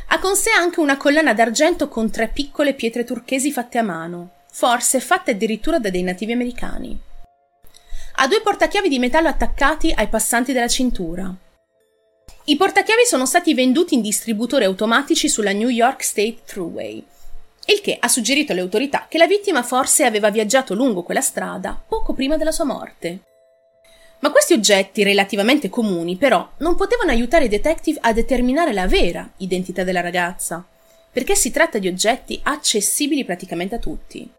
Ha 0.09 0.19
con 0.19 0.35
sé 0.35 0.51
anche 0.51 0.79
una 0.79 0.97
collana 0.97 1.33
d'argento 1.33 1.87
con 1.87 2.11
tre 2.11 2.27
piccole 2.27 2.75
pietre 2.75 3.05
turchesi 3.05 3.51
fatte 3.51 3.79
a 3.79 3.83
mano, 3.83 4.33
forse 4.51 4.99
fatte 4.99 5.31
addirittura 5.31 5.79
da 5.79 5.89
dei 5.89 6.03
nativi 6.03 6.33
americani. 6.33 7.09
Ha 8.21 8.27
due 8.27 8.41
portachiavi 8.41 8.87
di 8.87 8.99
metallo 8.99 9.29
attaccati 9.29 9.91
ai 9.91 10.07
passanti 10.07 10.53
della 10.53 10.67
cintura. 10.67 11.33
I 12.43 12.55
portachiavi 12.55 13.03
sono 13.03 13.25
stati 13.25 13.55
venduti 13.55 13.95
in 13.95 14.01
distributori 14.01 14.63
automatici 14.63 15.27
sulla 15.27 15.53
New 15.53 15.69
York 15.69 16.03
State 16.03 16.41
Thruway, 16.45 17.03
il 17.65 17.81
che 17.81 17.97
ha 17.99 18.07
suggerito 18.07 18.51
alle 18.51 18.61
autorità 18.61 19.07
che 19.09 19.17
la 19.17 19.25
vittima 19.25 19.63
forse 19.63 20.05
aveva 20.05 20.29
viaggiato 20.29 20.75
lungo 20.75 21.01
quella 21.01 21.19
strada 21.19 21.83
poco 21.87 22.13
prima 22.13 22.37
della 22.37 22.51
sua 22.51 22.65
morte. 22.65 23.21
Ma 24.19 24.29
questi 24.29 24.53
oggetti, 24.53 25.01
relativamente 25.01 25.69
comuni, 25.69 26.15
però, 26.15 26.47
non 26.57 26.75
potevano 26.75 27.09
aiutare 27.09 27.45
i 27.45 27.49
detective 27.49 27.97
a 28.03 28.13
determinare 28.13 28.71
la 28.71 28.85
vera 28.85 29.27
identità 29.37 29.83
della 29.83 30.01
ragazza, 30.01 30.63
perché 31.11 31.33
si 31.33 31.49
tratta 31.49 31.79
di 31.79 31.87
oggetti 31.87 32.39
accessibili 32.43 33.25
praticamente 33.25 33.73
a 33.73 33.79
tutti. 33.79 34.31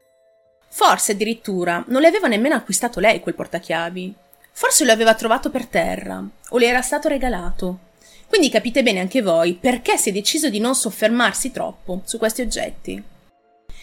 Forse 0.75 1.13
addirittura 1.13 1.85
non 1.89 2.01
le 2.01 2.07
aveva 2.07 2.29
nemmeno 2.29 2.55
acquistato 2.55 2.99
lei 2.99 3.21
quel 3.21 3.35
portachiavi. 3.35 4.15
Forse 4.53 4.87
lo 4.87 4.93
aveva 4.93 5.15
trovato 5.15 5.51
per 5.51 5.67
terra 5.67 6.25
o 6.49 6.57
le 6.57 6.67
era 6.67 6.81
stato 6.81 7.09
regalato. 7.09 7.79
Quindi 8.27 8.49
capite 8.49 8.83
bene 8.83 9.01
anche 9.01 9.21
voi 9.21 9.53
perché 9.53 9.99
si 9.99 10.09
è 10.09 10.13
deciso 10.13 10.49
di 10.49 10.61
non 10.61 10.75
soffermarsi 10.75 11.51
troppo 11.51 12.01
su 12.05 12.17
questi 12.17 12.41
oggetti. 12.41 13.03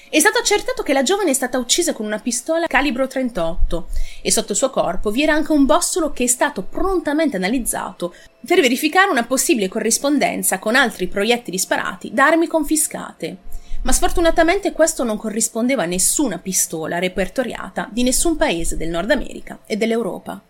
È 0.09 0.19
stato 0.19 0.39
accertato 0.39 0.81
che 0.81 0.93
la 0.93 1.03
giovane 1.03 1.29
è 1.29 1.35
stata 1.35 1.59
uccisa 1.59 1.93
con 1.93 2.07
una 2.07 2.17
pistola 2.17 2.65
calibro 2.65 3.05
38 3.05 3.89
e 4.23 4.31
sotto 4.31 4.53
il 4.53 4.57
suo 4.57 4.71
corpo 4.71 5.11
vi 5.11 5.21
era 5.21 5.33
anche 5.33 5.51
un 5.51 5.67
bossolo 5.67 6.11
che 6.11 6.23
è 6.23 6.27
stato 6.27 6.63
prontamente 6.63 7.35
analizzato 7.35 8.15
per 8.43 8.61
verificare 8.61 9.11
una 9.11 9.25
possibile 9.25 9.67
corrispondenza 9.67 10.57
con 10.57 10.73
altri 10.73 11.07
proiettili 11.07 11.59
sparati 11.59 12.11
da 12.11 12.25
armi 12.25 12.47
confiscate 12.47 13.37
ma 13.83 13.91
sfortunatamente 13.91 14.71
questo 14.71 15.03
non 15.03 15.17
corrispondeva 15.17 15.83
a 15.83 15.87
nessuna 15.87 16.37
pistola 16.37 16.99
repertoriata 16.99 17.87
di 17.91 18.03
nessun 18.03 18.35
paese 18.35 18.77
del 18.77 18.89
Nord 18.89 19.11
America 19.11 19.59
e 19.65 19.77
dell'Europa. 19.77 20.41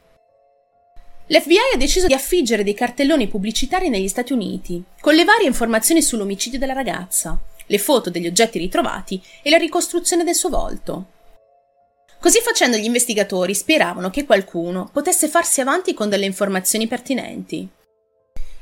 L'FBI 1.28 1.58
ha 1.76 1.78
deciso 1.78 2.08
di 2.08 2.14
affiggere 2.14 2.64
dei 2.64 2.74
cartelloni 2.74 3.28
pubblicitari 3.28 3.90
negli 3.90 4.08
Stati 4.08 4.34
Uniti, 4.34 4.84
con 5.00 5.14
le 5.14 5.26
varie 5.26 5.46
informazioni 5.46 6.02
sull'omicidio 6.02 6.58
della 6.58 6.74
ragazza, 6.74 7.40
le 7.68 7.78
foto 7.78 8.10
degli 8.10 8.26
oggetti 8.26 8.58
ritrovati 8.58 9.22
e 9.44 9.52
la 9.52 9.58
ricostruzione 9.58 10.24
del 10.24 10.34
suo 10.34 10.50
volto. 10.50 11.06
Così 12.20 12.40
facendo 12.42 12.78
gli 12.78 12.84
investigatori 12.84 13.54
speravano 13.54 14.10
che 14.10 14.26
qualcuno 14.26 14.90
potesse 14.92 15.28
farsi 15.28 15.62
avanti 15.62 15.94
con 15.94 16.10
delle 16.10 16.26
informazioni 16.26 16.88
pertinenti. 16.88 17.70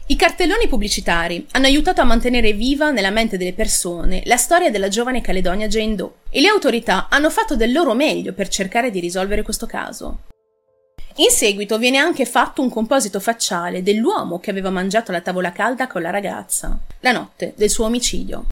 I 0.09 0.15
cartelloni 0.15 0.69
pubblicitari 0.69 1.45
hanno 1.51 1.65
aiutato 1.65 1.99
a 1.99 2.05
mantenere 2.05 2.53
viva 2.53 2.91
nella 2.91 3.09
mente 3.09 3.37
delle 3.37 3.51
persone 3.51 4.21
la 4.23 4.37
storia 4.37 4.71
della 4.71 4.87
giovane 4.87 5.19
Caledonia 5.19 5.67
Jane 5.67 5.95
Doe 5.95 6.11
e 6.29 6.39
le 6.39 6.47
autorità 6.47 7.07
hanno 7.09 7.29
fatto 7.29 7.57
del 7.57 7.73
loro 7.73 7.93
meglio 7.93 8.31
per 8.31 8.47
cercare 8.47 8.89
di 8.89 9.01
risolvere 9.01 9.41
questo 9.41 9.65
caso. 9.65 10.19
In 11.15 11.29
seguito 11.29 11.77
viene 11.77 11.97
anche 11.97 12.23
fatto 12.23 12.61
un 12.61 12.69
composito 12.69 13.19
facciale 13.19 13.83
dell'uomo 13.83 14.39
che 14.39 14.49
aveva 14.49 14.69
mangiato 14.69 15.11
la 15.11 15.19
tavola 15.19 15.51
calda 15.51 15.87
con 15.87 16.01
la 16.01 16.09
ragazza, 16.09 16.79
la 17.01 17.11
notte 17.11 17.51
del 17.57 17.69
suo 17.69 17.83
omicidio. 17.83 18.45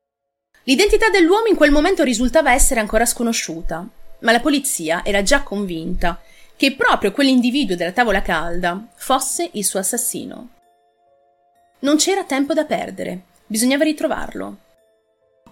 L'identità 0.64 1.10
dell'uomo 1.10 1.48
in 1.48 1.56
quel 1.56 1.72
momento 1.72 2.04
risultava 2.04 2.52
essere 2.52 2.82
ancora 2.82 3.06
sconosciuta, 3.06 3.88
ma 4.20 4.32
la 4.34 4.42
polizia 4.42 5.06
era 5.06 5.24
già 5.24 5.42
convinta 5.42 6.20
che 6.58 6.74
proprio 6.74 7.14
quell'individuo 7.14 7.78
della 7.78 7.94
tavola 7.94 8.22
calda 8.22 8.88
fosse 8.96 9.50
il 9.54 9.64
suo 9.64 9.80
assassino. 9.80 10.50
Non 11.86 11.98
c'era 11.98 12.24
tempo 12.24 12.56
da 12.56 12.65
perdere, 12.65 13.25
bisognava 13.46 13.84
ritrovarlo. 13.84 14.58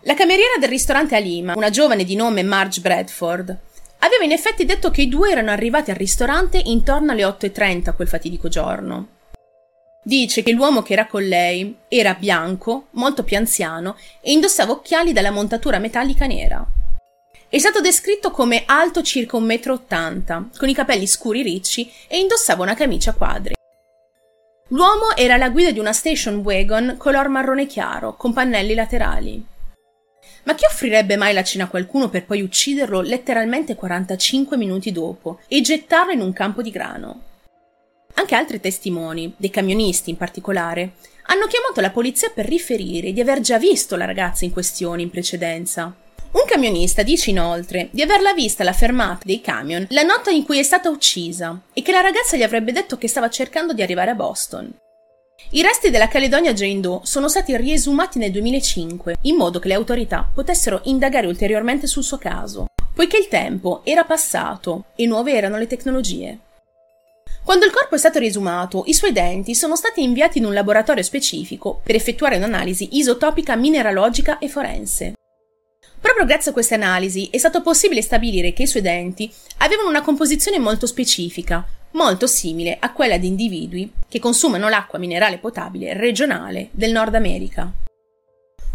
La 0.01 0.15
cameriera 0.15 0.57
del 0.59 0.67
ristorante 0.67 1.15
Alima, 1.15 1.53
una 1.55 1.69
giovane 1.69 2.03
di 2.05 2.15
nome 2.15 2.41
Marge 2.41 2.81
Bradford, 2.81 3.55
aveva 3.99 4.23
in 4.23 4.31
effetti 4.31 4.65
detto 4.65 4.89
che 4.89 5.03
i 5.03 5.09
due 5.09 5.29
erano 5.29 5.51
arrivati 5.51 5.91
al 5.91 5.95
ristorante 5.95 6.59
intorno 6.65 7.11
alle 7.11 7.21
8.30 7.21 7.93
quel 7.93 8.07
fatidico 8.07 8.47
giorno. 8.47 9.09
Dice 10.03 10.41
che 10.41 10.53
l'uomo 10.53 10.81
che 10.81 10.93
era 10.93 11.05
con 11.05 11.21
lei 11.21 11.75
era 11.87 12.15
bianco, 12.15 12.87
molto 12.93 13.23
più 13.23 13.37
anziano 13.37 13.95
e 14.19 14.31
indossava 14.31 14.71
occhiali 14.71 15.13
dalla 15.13 15.29
montatura 15.29 15.77
metallica 15.77 16.25
nera. 16.25 16.65
È 17.47 17.59
stato 17.59 17.79
descritto 17.79 18.31
come 18.31 18.63
alto 18.65 19.03
circa 19.03 19.37
1,80 19.37 20.39
m, 20.39 20.49
con 20.57 20.67
i 20.67 20.73
capelli 20.73 21.05
scuri 21.05 21.43
ricci 21.43 21.91
e 22.07 22.17
indossava 22.17 22.63
una 22.63 22.73
camicia 22.73 23.11
a 23.11 23.13
quadri. 23.13 23.53
L'uomo 24.73 25.15
era 25.15 25.35
alla 25.35 25.51
guida 25.51 25.69
di 25.69 25.77
una 25.77 25.93
station 25.93 26.37
wagon 26.37 26.95
color 26.97 27.27
marrone 27.27 27.67
chiaro, 27.67 28.15
con 28.15 28.33
pannelli 28.33 28.73
laterali. 28.73 29.45
Ma 30.45 30.55
chi 30.55 30.65
offrirebbe 30.65 31.15
mai 31.15 31.31
la 31.31 31.43
cena 31.43 31.65
a 31.65 31.67
qualcuno 31.67 32.09
per 32.09 32.25
poi 32.25 32.41
ucciderlo 32.41 33.01
letteralmente 33.01 33.75
45 33.75 34.57
minuti 34.57 34.91
dopo 34.91 35.39
e 35.47 35.61
gettarlo 35.61 36.11
in 36.11 36.21
un 36.21 36.33
campo 36.33 36.63
di 36.63 36.71
grano? 36.71 37.21
Anche 38.15 38.33
altri 38.33 38.59
testimoni, 38.59 39.35
dei 39.37 39.51
camionisti 39.51 40.09
in 40.09 40.17
particolare, 40.17 40.93
hanno 41.27 41.45
chiamato 41.45 41.79
la 41.79 41.91
polizia 41.91 42.31
per 42.33 42.47
riferire 42.47 43.13
di 43.13 43.21
aver 43.21 43.41
già 43.41 43.59
visto 43.59 43.95
la 43.95 44.05
ragazza 44.05 44.43
in 44.43 44.51
questione 44.51 45.03
in 45.03 45.11
precedenza. 45.11 45.95
Un 46.33 46.45
camionista 46.47 47.03
dice 47.03 47.29
inoltre 47.29 47.89
di 47.91 48.01
averla 48.01 48.33
vista 48.33 48.63
alla 48.63 48.73
fermata 48.73 49.21
dei 49.23 49.39
camion 49.39 49.85
la 49.89 50.01
notte 50.01 50.31
in 50.31 50.43
cui 50.43 50.57
è 50.57 50.63
stata 50.63 50.89
uccisa 50.89 51.61
e 51.73 51.83
che 51.83 51.91
la 51.91 52.01
ragazza 52.01 52.35
gli 52.35 52.41
avrebbe 52.41 52.71
detto 52.71 52.97
che 52.97 53.07
stava 53.07 53.29
cercando 53.29 53.71
di 53.71 53.83
arrivare 53.83 54.09
a 54.11 54.15
Boston. 54.15 54.71
I 55.51 55.61
resti 55.61 55.91
della 55.91 56.07
Caledonia 56.07 56.53
Jane 56.53 56.79
Doe 56.79 57.01
sono 57.03 57.29
stati 57.29 57.55
riesumati 57.55 58.17
nel 58.17 58.31
2005 58.31 59.17
in 59.21 59.35
modo 59.35 59.59
che 59.59 59.67
le 59.67 59.75
autorità 59.75 60.27
potessero 60.33 60.81
indagare 60.85 61.27
ulteriormente 61.27 61.85
sul 61.85 62.03
suo 62.03 62.17
caso, 62.17 62.65
poiché 62.95 63.17
il 63.17 63.27
tempo 63.27 63.81
era 63.83 64.03
passato 64.03 64.85
e 64.95 65.05
nuove 65.05 65.33
erano 65.33 65.57
le 65.57 65.67
tecnologie. 65.67 66.39
Quando 67.43 67.65
il 67.65 67.71
corpo 67.71 67.93
è 67.93 67.99
stato 67.99 68.17
riesumato, 68.17 68.83
i 68.87 68.93
suoi 68.93 69.11
denti 69.11 69.53
sono 69.53 69.75
stati 69.75 70.01
inviati 70.01 70.39
in 70.39 70.45
un 70.45 70.53
laboratorio 70.53 71.03
specifico 71.03 71.81
per 71.83 71.93
effettuare 71.93 72.37
un'analisi 72.37 72.97
isotopica 72.97 73.55
mineralogica 73.55 74.39
e 74.39 74.47
forense. 74.47 75.13
Proprio 76.03 76.25
grazie 76.25 76.51
a 76.51 76.53
queste 76.53 76.73
analisi 76.73 77.29
è 77.31 77.37
stato 77.37 77.61
possibile 77.61 78.01
stabilire 78.01 78.51
che 78.51 78.63
i 78.63 78.67
suoi 78.67 78.81
denti 78.81 79.31
avevano 79.59 79.87
una 79.87 80.01
composizione 80.01 80.59
molto 80.59 80.85
specifica, 80.85 81.65
molto 81.91 82.27
simile 82.27 82.75
a 82.77 82.91
quella 82.91 83.15
di 83.15 83.27
individui 83.27 83.89
che 84.09 84.19
consumano 84.19 84.67
l'acqua 84.67 84.99
minerale 84.99 85.37
potabile 85.37 85.93
regionale 85.93 86.67
del 86.71 86.91
Nord 86.91 87.15
America. 87.15 87.71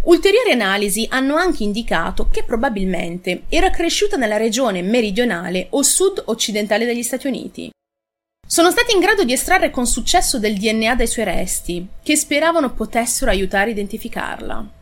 Ulteriori 0.05 0.53
analisi 0.53 1.07
hanno 1.11 1.37
anche 1.37 1.65
indicato 1.65 2.29
che 2.31 2.45
probabilmente 2.45 3.43
era 3.51 3.69
cresciuta 3.69 4.17
nella 4.17 4.39
regione 4.39 4.81
meridionale 4.81 5.67
o 5.73 5.83
sud-occidentale 5.83 6.87
degli 6.87 7.03
Stati 7.03 7.27
Uniti. 7.27 7.71
Sono 8.47 8.71
stati 8.71 8.95
in 8.95 9.01
grado 9.01 9.25
di 9.25 9.35
estrarre 9.35 9.69
con 9.69 9.87
successo 9.87 10.39
del 10.39 10.57
DNA 10.57 10.95
dai 10.95 11.07
suoi 11.07 11.27
resti, 11.27 11.87
che 12.03 12.17
speravano 12.17 12.73
potessero 12.73 13.31
aiutare 13.31 13.69
a 13.69 13.73
identificarla. 13.73 14.77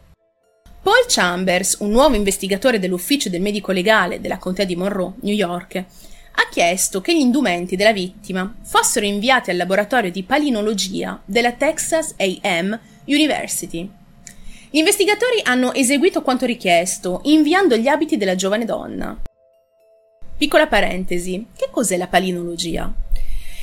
Paul 0.86 1.06
Chambers, 1.08 1.78
un 1.80 1.90
nuovo 1.90 2.14
investigatore 2.14 2.78
dell'ufficio 2.78 3.28
del 3.28 3.40
medico 3.40 3.72
legale 3.72 4.20
della 4.20 4.38
contea 4.38 4.64
di 4.64 4.76
Monroe, 4.76 5.14
New 5.22 5.34
York, 5.34 5.74
ha 5.78 6.48
chiesto 6.48 7.00
che 7.00 7.12
gli 7.12 7.18
indumenti 7.18 7.74
della 7.74 7.92
vittima 7.92 8.54
fossero 8.62 9.04
inviati 9.04 9.50
al 9.50 9.56
laboratorio 9.56 10.12
di 10.12 10.22
palinologia 10.22 11.20
della 11.24 11.50
Texas 11.54 12.14
AM 12.18 12.78
University. 13.04 13.90
Gli 14.70 14.78
investigatori 14.78 15.40
hanno 15.42 15.72
eseguito 15.72 16.22
quanto 16.22 16.46
richiesto, 16.46 17.18
inviando 17.24 17.76
gli 17.76 17.88
abiti 17.88 18.16
della 18.16 18.36
giovane 18.36 18.64
donna. 18.64 19.20
Piccola 20.38 20.68
parentesi, 20.68 21.46
che 21.56 21.66
cos'è 21.68 21.96
la 21.96 22.06
palinologia? 22.06 22.94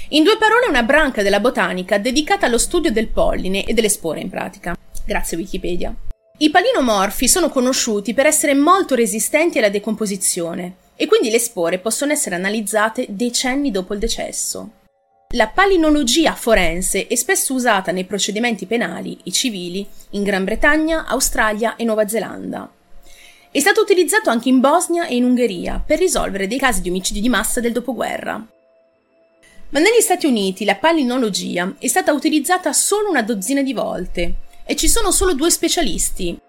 In 0.09 0.23
due 0.23 0.35
parole, 0.37 0.67
una 0.67 0.83
branca 0.83 1.21
della 1.21 1.39
botanica 1.39 1.97
dedicata 1.97 2.47
allo 2.47 2.57
studio 2.57 2.91
del 2.91 3.07
polline 3.07 3.63
e 3.63 3.73
delle 3.73 3.87
spore 3.87 4.19
in 4.19 4.29
pratica. 4.29 4.75
Grazie 5.05 5.37
Wikipedia. 5.37 5.95
I 6.35 6.49
palinomorfi 6.49 7.27
sono 7.27 7.49
conosciuti 7.49 8.15
per 8.15 8.25
essere 8.25 8.55
molto 8.55 8.95
resistenti 8.95 9.59
alla 9.59 9.69
decomposizione 9.69 10.77
e 10.95 11.05
quindi 11.05 11.29
le 11.29 11.37
spore 11.37 11.77
possono 11.77 12.11
essere 12.11 12.33
analizzate 12.33 13.05
decenni 13.09 13.69
dopo 13.69 13.93
il 13.93 13.99
decesso. 13.99 14.71
La 15.35 15.49
palinologia 15.49 16.33
forense 16.33 17.05
è 17.05 17.13
spesso 17.13 17.53
usata 17.53 17.91
nei 17.91 18.05
procedimenti 18.05 18.65
penali 18.65 19.19
e 19.23 19.31
civili 19.31 19.87
in 20.11 20.23
Gran 20.23 20.43
Bretagna, 20.43 21.05
Australia 21.05 21.75
e 21.75 21.83
Nuova 21.83 22.07
Zelanda. 22.07 22.67
È 23.51 23.59
stato 23.59 23.81
utilizzato 23.81 24.31
anche 24.31 24.49
in 24.49 24.59
Bosnia 24.59 25.05
e 25.05 25.15
in 25.15 25.25
Ungheria 25.25 25.83
per 25.85 25.99
risolvere 25.99 26.47
dei 26.47 26.57
casi 26.57 26.81
di 26.81 26.89
omicidi 26.89 27.21
di 27.21 27.29
massa 27.29 27.59
del 27.59 27.73
dopoguerra. 27.73 28.43
Ma 29.69 29.79
negli 29.79 30.01
Stati 30.01 30.25
Uniti 30.25 30.65
la 30.65 30.75
palinologia 30.77 31.75
è 31.77 31.87
stata 31.87 32.11
utilizzata 32.11 32.73
solo 32.73 33.09
una 33.09 33.21
dozzina 33.21 33.61
di 33.61 33.73
volte 33.73 34.33
e 34.65 34.75
ci 34.75 34.87
sono 34.87 35.11
solo 35.11 35.33
due 35.33 35.49
specialisti. 35.49 36.39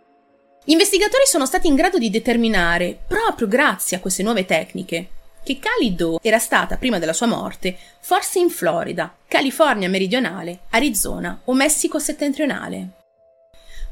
Gli 0.64 0.73
investigatori 0.73 1.25
sono 1.26 1.47
stati 1.47 1.66
in 1.66 1.75
grado 1.75 1.99
di 1.99 2.11
determinare, 2.11 2.99
proprio 3.06 3.47
grazie 3.47 3.97
a 3.97 4.00
queste 4.00 4.23
nuove 4.23 4.44
tecniche, 4.47 5.09
che 5.44 5.59
Cali 5.59 5.94
Doe 5.94 6.18
era 6.23 6.38
stata, 6.38 6.76
prima 6.76 6.99
della 6.99 7.12
sua 7.12 7.26
morte, 7.26 7.76
forse 8.00 8.38
in 8.38 8.49
Florida, 8.49 9.14
California 9.28 9.88
meridionale, 9.88 10.61
Arizona 10.71 11.38
o 11.44 11.52
Messico 11.52 11.99
settentrionale. 11.99 12.88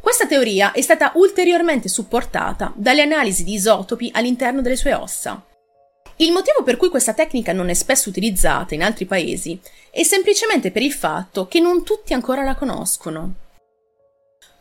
Questa 0.01 0.27
teoria 0.27 0.73
è 0.73 0.81
stata 0.81 1.13
ulteriormente 1.15 1.89
supportata 1.89 2.73
dalle 2.75 3.03
analisi 3.03 3.45
di 3.45 3.53
isotopi 3.53 4.11
all'interno 4.15 4.63
delle 4.63 4.77
sue 4.77 4.95
ossa. 4.95 5.45
Il 6.17 6.33
motivo 6.33 6.63
per 6.63 6.77
cui 6.77 6.89
questa 6.89 7.15
tecnica 7.15 7.53
non 7.53 7.69
è 7.69 7.75
spesso 7.75 8.09
utilizzata 8.09 8.75
in 8.75 8.83
altri 8.83 9.05
paesi 9.05 9.61
è 9.91 10.03
semplicemente 10.03 10.71
per 10.71 10.83
il 10.83 10.93
fatto 10.93 11.47
che 11.47 11.61
non 11.61 11.85
tutti 11.85 12.15
ancora 12.15 12.43
la 12.43 12.55
conoscono. 12.55 13.35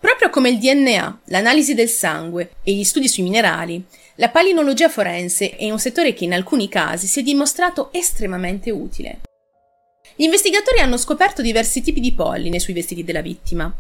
Proprio 0.02 0.32
come 0.32 0.50
il 0.50 0.58
DNA, 0.58 1.22
l'analisi 1.26 1.76
del 1.76 1.88
sangue 1.88 2.56
e 2.64 2.74
gli 2.74 2.84
studi 2.84 3.08
sui 3.08 3.22
minerali, 3.22 3.86
la 4.16 4.30
palinologia 4.30 4.90
forense 4.90 5.56
è 5.56 5.70
un 5.70 5.78
settore 5.78 6.14
che 6.14 6.24
in 6.24 6.34
alcuni 6.34 6.68
casi 6.68 7.06
si 7.06 7.20
è 7.20 7.24
dimostrato 7.24 7.94
estremamente 7.94 8.72
utile. 8.72 9.20
Gli 10.16 10.24
investigatori 10.24 10.80
hanno 10.80 10.98
scoperto 10.98 11.44
diversi 11.44 11.84
tipi 11.84 12.00
di 12.00 12.14
polline 12.14 12.60
sui 12.60 12.74
vestiti 12.74 13.04
della 13.04 13.22
vittima. 13.22 13.72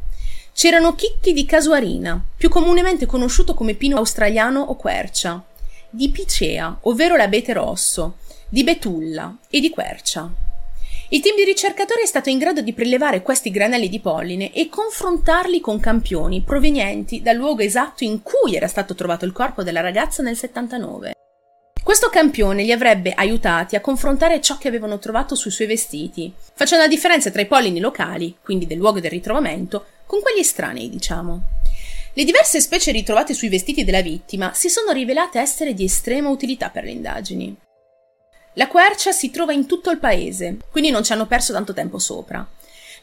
C'erano 0.53 0.93
chicchi 0.93 1.33
di 1.33 1.43
casuarina, 1.43 2.23
più 2.37 2.49
comunemente 2.49 3.07
conosciuto 3.07 3.55
come 3.55 3.73
pino 3.73 3.97
australiano 3.97 4.61
o 4.61 4.75
quercia, 4.75 5.43
di 5.89 6.09
picea, 6.09 6.77
ovvero 6.81 7.15
l'abete 7.15 7.51
rosso, 7.51 8.17
di 8.47 8.63
betulla 8.63 9.37
e 9.49 9.59
di 9.59 9.71
quercia. 9.71 10.40
Il 11.13 11.19
team 11.19 11.35
di 11.35 11.43
ricercatori 11.43 12.03
è 12.03 12.05
stato 12.05 12.29
in 12.29 12.37
grado 12.37 12.61
di 12.61 12.71
prelevare 12.71 13.21
questi 13.21 13.51
granelli 13.51 13.89
di 13.89 13.99
polline 13.99 14.53
e 14.53 14.69
confrontarli 14.69 15.59
con 15.59 15.77
campioni 15.77 16.41
provenienti 16.41 17.21
dal 17.21 17.35
luogo 17.35 17.63
esatto 17.63 18.05
in 18.05 18.21
cui 18.21 18.55
era 18.55 18.69
stato 18.69 18.95
trovato 18.95 19.25
il 19.25 19.33
corpo 19.33 19.61
della 19.61 19.81
ragazza 19.81 20.23
nel 20.23 20.37
79. 20.37 21.11
Questo 21.83 22.07
campione 22.07 22.63
li 22.63 22.71
avrebbe 22.71 23.11
aiutati 23.11 23.75
a 23.75 23.81
confrontare 23.81 24.39
ciò 24.39 24.57
che 24.57 24.69
avevano 24.69 24.99
trovato 24.99 25.35
sui 25.35 25.51
suoi 25.51 25.67
vestiti, 25.67 26.31
facendo 26.53 26.85
la 26.85 26.89
differenza 26.89 27.29
tra 27.29 27.41
i 27.41 27.47
pollini 27.47 27.81
locali, 27.81 28.37
quindi 28.41 28.65
del 28.65 28.77
luogo 28.77 29.01
del 29.01 29.11
ritrovamento, 29.11 29.83
con 30.05 30.21
quelli 30.21 30.39
estranei, 30.39 30.89
diciamo. 30.89 31.41
Le 32.13 32.23
diverse 32.23 32.61
specie 32.61 32.93
ritrovate 32.93 33.33
sui 33.33 33.49
vestiti 33.49 33.83
della 33.83 34.01
vittima 34.01 34.53
si 34.53 34.69
sono 34.69 34.93
rivelate 34.93 35.39
essere 35.41 35.73
di 35.73 35.83
estrema 35.83 36.29
utilità 36.29 36.69
per 36.69 36.85
le 36.85 36.91
indagini. 36.91 37.57
La 38.55 38.67
quercia 38.67 39.11
si 39.11 39.31
trova 39.31 39.53
in 39.53 39.65
tutto 39.65 39.91
il 39.91 39.97
paese, 39.97 40.57
quindi 40.71 40.89
non 40.89 41.03
ci 41.03 41.13
hanno 41.13 41.25
perso 41.25 41.53
tanto 41.53 41.73
tempo 41.73 41.99
sopra. 41.99 42.45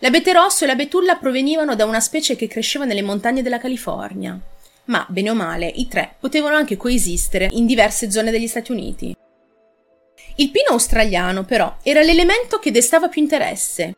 L'abete 0.01 0.33
rosso 0.33 0.65
e 0.65 0.67
la 0.67 0.75
betulla 0.75 1.17
provenivano 1.17 1.75
da 1.75 1.85
una 1.85 2.01
specie 2.01 2.37
che 2.37 2.49
cresceva 2.49 2.85
nelle 2.85 3.03
montagne 3.03 3.43
della 3.43 3.59
California, 3.59 4.39
ma, 4.85 5.07
bene 5.09 5.31
o 5.31 5.35
male, 5.35 5.67
i 5.67 5.89
tre 5.89 6.15
potevano 6.19 6.57
anche 6.57 6.77
coesistere 6.77 7.49
in 7.53 7.67
diverse 7.67 8.11
zone 8.11 8.31
degli 8.31 8.47
Stati 8.47 8.73
Uniti. 8.73 9.17
Il 10.37 10.51
pino 10.51 10.71
australiano, 10.71 11.45
però, 11.45 11.79
era 11.83 12.03
l'elemento 12.03 12.59
che 12.59 12.71
destava 12.71 13.09
più 13.09 13.21
interesse. 13.21 13.97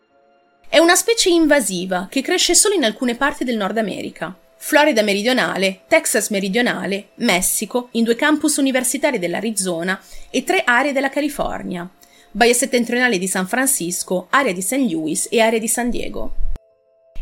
È 0.69 0.79
una 0.79 0.97
specie 0.97 1.29
invasiva 1.29 2.07
che 2.09 2.23
cresce 2.23 2.55
solo 2.55 2.75
in 2.75 2.85
alcune 2.85 3.17
parti 3.17 3.45
del 3.45 3.57
Nord 3.57 3.77
America. 3.77 4.35
Florida 4.63 5.03
meridionale, 5.03 5.81
Texas 5.89 6.29
meridionale, 6.29 7.09
Messico, 7.17 7.89
in 7.93 8.05
due 8.05 8.15
campus 8.15 8.59
universitari 8.59 9.19
dell'Arizona 9.19 9.99
e 10.29 10.45
tre 10.45 10.63
aree 10.65 10.93
della 10.93 11.09
California, 11.09 11.89
Baia 12.31 12.53
settentrionale 12.53 13.19
di 13.19 13.27
San 13.27 13.49
Francisco, 13.49 14.29
area 14.31 14.53
di 14.53 14.61
St. 14.61 14.87
Louis 14.89 15.27
e 15.31 15.41
area 15.41 15.59
di 15.59 15.67
San 15.67 15.89
Diego. 15.91 16.35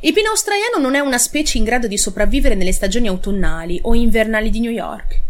Il 0.00 0.12
pino 0.12 0.30
australiano 0.30 0.78
non 0.78 0.96
è 0.96 0.98
una 0.98 1.16
specie 1.16 1.56
in 1.56 1.64
grado 1.64 1.86
di 1.86 1.96
sopravvivere 1.96 2.56
nelle 2.56 2.72
stagioni 2.72 3.06
autunnali 3.06 3.78
o 3.84 3.94
invernali 3.94 4.50
di 4.50 4.60
New 4.60 4.72
York. 4.72 5.20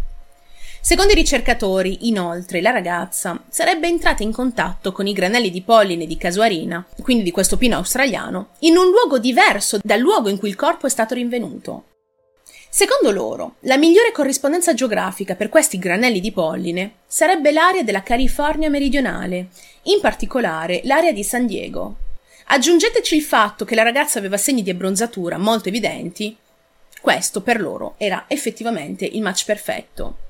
Secondo 0.81 1.13
i 1.13 1.15
ricercatori, 1.15 2.07
inoltre, 2.07 2.59
la 2.59 2.71
ragazza 2.71 3.41
sarebbe 3.49 3.87
entrata 3.87 4.23
in 4.23 4.31
contatto 4.31 4.91
con 4.91 5.05
i 5.07 5.13
granelli 5.13 5.51
di 5.51 5.61
polline 5.61 6.07
di 6.07 6.17
casuarina, 6.17 6.85
quindi 7.01 7.23
di 7.23 7.31
questo 7.31 7.55
pino 7.55 7.77
australiano, 7.77 8.49
in 8.59 8.75
un 8.75 8.89
luogo 8.89 9.19
diverso 9.19 9.79
dal 9.81 9.99
luogo 9.99 10.27
in 10.27 10.39
cui 10.39 10.49
il 10.49 10.55
corpo 10.55 10.87
è 10.87 10.89
stato 10.89 11.13
rinvenuto. 11.13 11.83
Secondo 12.71 13.09
loro, 13.09 13.55
la 13.61 13.77
migliore 13.77 14.11
corrispondenza 14.11 14.75
geografica 14.75 15.33
per 15.33 15.49
questi 15.49 15.79
granelli 15.79 16.19
di 16.19 16.31
polline 16.31 16.97
sarebbe 17.07 17.51
l'area 17.51 17.81
della 17.81 18.03
California 18.03 18.69
meridionale, 18.69 19.47
in 19.83 19.99
particolare 19.99 20.81
l'area 20.83 21.11
di 21.11 21.23
San 21.23 21.47
Diego. 21.47 21.95
Aggiungeteci 22.45 23.15
il 23.15 23.23
fatto 23.23 23.65
che 23.65 23.73
la 23.73 23.81
ragazza 23.81 24.19
aveva 24.19 24.37
segni 24.37 24.61
di 24.61 24.69
abbronzatura 24.69 25.39
molto 25.39 25.69
evidenti. 25.69 26.37
Questo 27.01 27.41
per 27.41 27.59
loro 27.59 27.95
era 27.97 28.25
effettivamente 28.27 29.03
il 29.03 29.21
match 29.23 29.45
perfetto. 29.45 30.28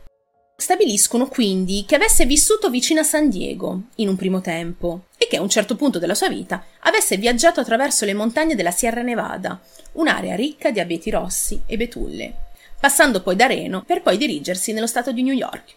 Stabiliscono 0.60 1.30
quindi 1.30 1.86
che 1.88 1.96
avesse 1.96 2.26
vissuto 2.26 2.70
vicino 2.70 3.00
a 3.00 3.06
San 3.06 3.30
Diego 3.30 3.84
in 3.96 4.10
un 4.10 4.18
primo 4.18 4.42
tempo 4.42 5.06
e 5.18 5.26
che 5.26 5.38
a 5.38 5.42
un 5.42 5.48
certo 5.48 5.78
punto 5.78 6.00
della 6.00 6.14
sua 6.14 6.28
vita 6.28 6.66
avesse 6.82 7.16
viaggiato 7.16 7.62
attraverso 7.62 8.04
le 8.04 8.14
montagne 8.14 8.56
della 8.56 8.70
Sierra 8.70 9.02
Nevada, 9.02 9.58
un'area 9.94 10.36
ricca 10.36 10.70
di 10.70 10.82
abeti 10.82 11.12
rossi 11.12 11.62
e 11.66 11.78
betulle, 11.78 12.34
passando 12.78 13.22
poi 13.22 13.38
da 13.38 13.46
Reno 13.46 13.84
per 13.88 14.02
poi 14.02 14.18
dirigersi 14.18 14.74
nello 14.74 14.86
stato 14.86 15.14
di 15.14 15.24
New 15.24 15.34
York. 15.34 15.76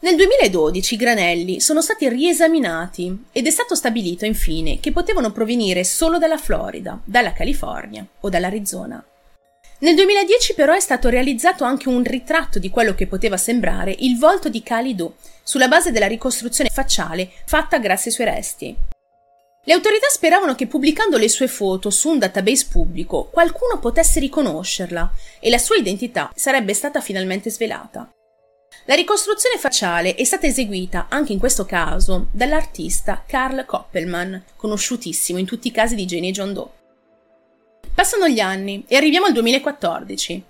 Nel 0.00 0.16
2012 0.16 0.94
i 0.94 0.96
granelli 0.96 1.60
sono 1.60 1.82
stati 1.82 2.08
riesaminati 2.08 3.24
ed 3.32 3.46
è 3.46 3.50
stato 3.50 3.74
stabilito 3.74 4.24
infine 4.24 4.80
che 4.80 4.92
potevano 4.92 5.30
provenire 5.30 5.84
solo 5.84 6.16
dalla 6.16 6.38
Florida, 6.38 6.98
dalla 7.04 7.34
California 7.34 8.04
o 8.20 8.30
dall'Arizona. 8.30 9.04
Nel 9.80 9.96
2010 9.96 10.54
però 10.54 10.72
è 10.72 10.80
stato 10.80 11.08
realizzato 11.08 11.64
anche 11.64 11.88
un 11.88 12.02
ritratto 12.04 12.58
di 12.58 12.70
quello 12.70 12.94
che 12.94 13.06
poteva 13.06 13.36
sembrare 13.36 13.94
il 13.98 14.18
volto 14.18 14.48
di 14.48 14.62
Calido, 14.62 15.16
sulla 15.42 15.68
base 15.68 15.90
della 15.90 16.06
ricostruzione 16.06 16.70
facciale 16.72 17.30
fatta 17.44 17.78
grazie 17.78 18.10
ai 18.10 18.16
suoi 18.16 18.26
resti. 18.26 18.76
Le 19.66 19.72
autorità 19.72 20.08
speravano 20.08 20.54
che 20.54 20.66
pubblicando 20.66 21.16
le 21.16 21.28
sue 21.28 21.48
foto 21.48 21.90
su 21.90 22.10
un 22.10 22.18
database 22.18 22.66
pubblico 22.70 23.28
qualcuno 23.30 23.78
potesse 23.78 24.20
riconoscerla 24.20 25.12
e 25.40 25.50
la 25.50 25.58
sua 25.58 25.76
identità 25.76 26.30
sarebbe 26.34 26.74
stata 26.74 27.00
finalmente 27.00 27.50
svelata. 27.50 28.10
La 28.86 28.94
ricostruzione 28.94 29.58
facciale 29.58 30.14
è 30.14 30.24
stata 30.24 30.46
eseguita, 30.46 31.06
anche 31.08 31.32
in 31.32 31.38
questo 31.38 31.64
caso, 31.64 32.28
dall'artista 32.32 33.24
Carl 33.26 33.64
Koppelman, 33.64 34.44
conosciutissimo 34.56 35.38
in 35.38 35.46
tutti 35.46 35.68
i 35.68 35.72
casi 35.72 35.94
di 35.94 36.04
Jane 36.04 36.28
e 36.28 36.32
John 36.32 36.52
Doe. 36.52 36.83
Passano 37.94 38.28
gli 38.28 38.40
anni 38.40 38.84
e 38.88 38.96
arriviamo 38.96 39.26
al 39.26 39.32
2014. 39.32 40.44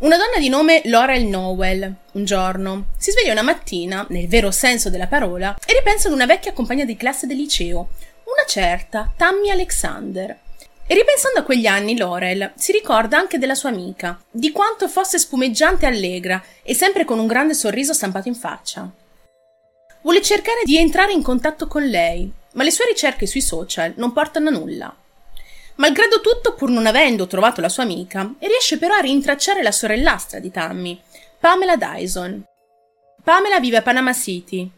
Una 0.00 0.18
donna 0.18 0.38
di 0.38 0.50
nome 0.50 0.82
Laurel 0.84 1.24
Nowell, 1.24 1.94
un 2.12 2.24
giorno, 2.26 2.88
si 2.98 3.10
sveglia 3.12 3.32
una 3.32 3.40
mattina, 3.40 4.04
nel 4.10 4.28
vero 4.28 4.50
senso 4.50 4.90
della 4.90 5.06
parola, 5.06 5.56
e 5.64 5.72
ripensa 5.72 6.08
ad 6.08 6.14
una 6.14 6.26
vecchia 6.26 6.52
compagna 6.52 6.84
di 6.84 6.94
classe 6.94 7.26
del 7.26 7.38
liceo, 7.38 7.88
una 8.24 8.44
certa 8.46 9.10
Tammy 9.16 9.48
Alexander. 9.48 10.38
E 10.86 10.94
ripensando 10.94 11.38
a 11.38 11.44
quegli 11.44 11.64
anni, 11.64 11.96
Laurel 11.96 12.52
si 12.56 12.72
ricorda 12.72 13.16
anche 13.16 13.38
della 13.38 13.54
sua 13.54 13.70
amica, 13.70 14.20
di 14.30 14.52
quanto 14.52 14.86
fosse 14.86 15.18
spumeggiante 15.18 15.86
e 15.86 15.88
allegra 15.88 16.44
e 16.62 16.74
sempre 16.74 17.06
con 17.06 17.18
un 17.18 17.26
grande 17.26 17.54
sorriso 17.54 17.94
stampato 17.94 18.28
in 18.28 18.34
faccia. 18.34 18.86
Vuole 20.02 20.20
cercare 20.20 20.60
di 20.64 20.76
entrare 20.76 21.12
in 21.12 21.22
contatto 21.22 21.66
con 21.66 21.84
lei, 21.84 22.30
ma 22.52 22.64
le 22.64 22.70
sue 22.70 22.84
ricerche 22.86 23.26
sui 23.26 23.40
social 23.40 23.94
non 23.96 24.12
portano 24.12 24.50
a 24.50 24.52
nulla. 24.52 24.96
Malgrado 25.76 26.20
tutto, 26.20 26.54
pur 26.54 26.70
non 26.70 26.86
avendo 26.86 27.26
trovato 27.26 27.60
la 27.60 27.68
sua 27.68 27.82
amica, 27.82 28.34
riesce 28.38 28.78
però 28.78 28.94
a 28.94 29.00
rintracciare 29.00 29.62
la 29.62 29.72
sorellastra 29.72 30.38
di 30.38 30.50
Tammy, 30.50 31.00
Pamela 31.38 31.76
Dyson. 31.76 32.44
Pamela 33.22 33.60
vive 33.60 33.78
a 33.78 33.82
Panama 33.82 34.12
City. 34.12 34.70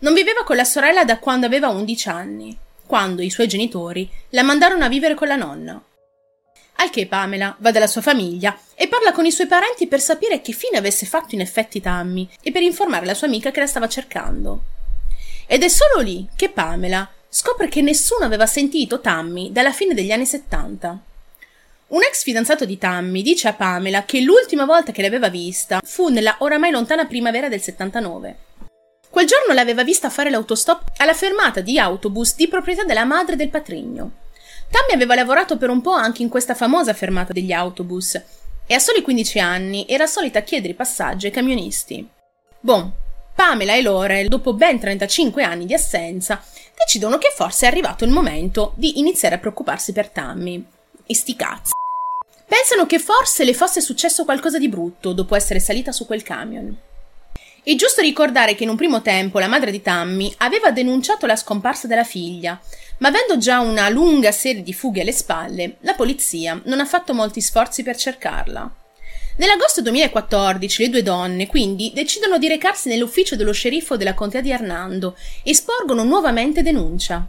Non 0.00 0.14
viveva 0.14 0.44
con 0.44 0.56
la 0.56 0.64
sorella 0.64 1.04
da 1.04 1.18
quando 1.18 1.46
aveva 1.46 1.68
11 1.68 2.08
anni 2.08 2.58
quando 2.92 3.22
i 3.22 3.30
suoi 3.30 3.48
genitori 3.48 4.06
la 4.30 4.42
mandarono 4.42 4.84
a 4.84 4.88
vivere 4.88 5.14
con 5.14 5.26
la 5.26 5.36
nonna. 5.36 5.82
Al 6.76 6.90
che 6.90 7.06
Pamela 7.06 7.56
va 7.58 7.70
dalla 7.70 7.86
sua 7.86 8.02
famiglia 8.02 8.54
e 8.74 8.86
parla 8.86 9.12
con 9.12 9.24
i 9.24 9.32
suoi 9.32 9.46
parenti 9.46 9.86
per 9.86 9.98
sapere 9.98 10.42
che 10.42 10.52
fine 10.52 10.76
avesse 10.76 11.06
fatto 11.06 11.34
in 11.34 11.40
effetti 11.40 11.80
Tammy 11.80 12.28
e 12.42 12.52
per 12.52 12.60
informare 12.60 13.06
la 13.06 13.14
sua 13.14 13.28
amica 13.28 13.50
che 13.50 13.60
la 13.60 13.66
stava 13.66 13.88
cercando. 13.88 14.64
Ed 15.46 15.62
è 15.62 15.68
solo 15.68 16.02
lì 16.02 16.28
che 16.36 16.50
Pamela 16.50 17.10
scopre 17.34 17.68
che 17.68 17.80
nessuno 17.80 18.26
aveva 18.26 18.44
sentito 18.44 19.00
Tammy 19.00 19.52
dalla 19.52 19.72
fine 19.72 19.94
degli 19.94 20.10
anni 20.10 20.26
70. 20.26 20.98
Un 21.88 22.02
ex 22.02 22.24
fidanzato 22.24 22.66
di 22.66 22.76
Tammy 22.76 23.22
dice 23.22 23.48
a 23.48 23.54
Pamela 23.54 24.04
che 24.04 24.20
l'ultima 24.20 24.66
volta 24.66 24.92
che 24.92 25.00
l'aveva 25.00 25.30
vista 25.30 25.80
fu 25.82 26.08
nella 26.08 26.36
oramai 26.40 26.70
lontana 26.70 27.06
primavera 27.06 27.48
del 27.48 27.62
79. 27.62 28.36
Quel 29.08 29.26
giorno 29.26 29.54
l'aveva 29.54 29.82
vista 29.82 30.10
fare 30.10 30.28
l'autostop 30.28 30.92
alla 30.98 31.14
fermata 31.14 31.62
di 31.62 31.78
autobus 31.78 32.34
di 32.34 32.48
proprietà 32.48 32.84
della 32.84 33.04
madre 33.04 33.34
del 33.34 33.48
patrigno. 33.48 34.10
Tammy 34.70 34.92
aveva 34.92 35.14
lavorato 35.14 35.56
per 35.56 35.70
un 35.70 35.80
po' 35.80 35.92
anche 35.92 36.20
in 36.20 36.28
questa 36.28 36.54
famosa 36.54 36.92
fermata 36.92 37.32
degli 37.32 37.52
autobus 37.52 38.20
e 38.66 38.74
a 38.74 38.78
soli 38.78 39.00
15 39.00 39.38
anni 39.38 39.86
era 39.88 40.06
solita 40.06 40.42
chiedere 40.42 40.74
passaggio 40.74 41.26
ai 41.26 41.32
camionisti. 41.32 42.06
Bon, 42.60 42.92
Pamela 43.34 43.74
e 43.74 43.82
Laurel, 43.82 44.28
dopo 44.28 44.52
ben 44.52 44.78
35 44.78 45.42
anni 45.42 45.64
di 45.64 45.72
assenza, 45.72 46.42
decidono 46.84 47.18
che 47.18 47.32
forse 47.34 47.66
è 47.66 47.68
arrivato 47.68 48.04
il 48.04 48.10
momento 48.10 48.72
di 48.76 48.98
iniziare 48.98 49.36
a 49.36 49.38
preoccuparsi 49.38 49.92
per 49.92 50.08
Tammy. 50.08 50.64
E 51.06 51.14
sti 51.14 51.36
cazzi. 51.36 51.72
Pensano 52.46 52.86
che 52.86 52.98
forse 52.98 53.44
le 53.44 53.54
fosse 53.54 53.80
successo 53.80 54.24
qualcosa 54.24 54.58
di 54.58 54.68
brutto 54.68 55.12
dopo 55.12 55.34
essere 55.34 55.58
salita 55.58 55.92
su 55.92 56.06
quel 56.06 56.22
camion. 56.22 56.76
È 57.64 57.74
giusto 57.76 58.00
ricordare 58.00 58.54
che 58.54 58.64
in 58.64 58.68
un 58.68 58.76
primo 58.76 59.02
tempo 59.02 59.38
la 59.38 59.46
madre 59.46 59.70
di 59.70 59.80
Tammy 59.80 60.34
aveva 60.38 60.72
denunciato 60.72 61.26
la 61.26 61.36
scomparsa 61.36 61.86
della 61.86 62.04
figlia, 62.04 62.60
ma 62.98 63.08
avendo 63.08 63.38
già 63.38 63.60
una 63.60 63.88
lunga 63.88 64.32
serie 64.32 64.62
di 64.62 64.72
fughe 64.72 65.00
alle 65.00 65.12
spalle, 65.12 65.76
la 65.80 65.94
polizia 65.94 66.60
non 66.64 66.80
ha 66.80 66.84
fatto 66.84 67.14
molti 67.14 67.40
sforzi 67.40 67.82
per 67.82 67.96
cercarla. 67.96 68.81
Nell'agosto 69.36 69.80
2014 69.80 70.82
le 70.82 70.90
due 70.90 71.02
donne 71.02 71.46
quindi 71.46 71.90
decidono 71.94 72.36
di 72.36 72.48
recarsi 72.48 72.88
nell'ufficio 72.88 73.34
dello 73.34 73.52
sceriffo 73.52 73.96
della 73.96 74.12
contea 74.12 74.42
di 74.42 74.50
Hernando 74.50 75.16
e 75.42 75.54
sporgono 75.54 76.04
nuovamente 76.04 76.62
denuncia. 76.62 77.26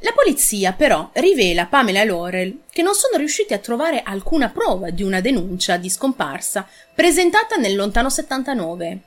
La 0.00 0.12
polizia 0.12 0.72
però 0.72 1.10
rivela 1.12 1.62
a 1.62 1.66
Pamela 1.66 2.00
e 2.00 2.06
Laurel 2.06 2.62
che 2.72 2.82
non 2.82 2.94
sono 2.94 3.18
riusciti 3.18 3.54
a 3.54 3.58
trovare 3.58 4.02
alcuna 4.02 4.48
prova 4.48 4.90
di 4.90 5.04
una 5.04 5.20
denuncia 5.20 5.76
di 5.76 5.88
scomparsa 5.88 6.66
presentata 6.92 7.54
nel 7.54 7.76
lontano 7.76 8.10
79. 8.10 8.98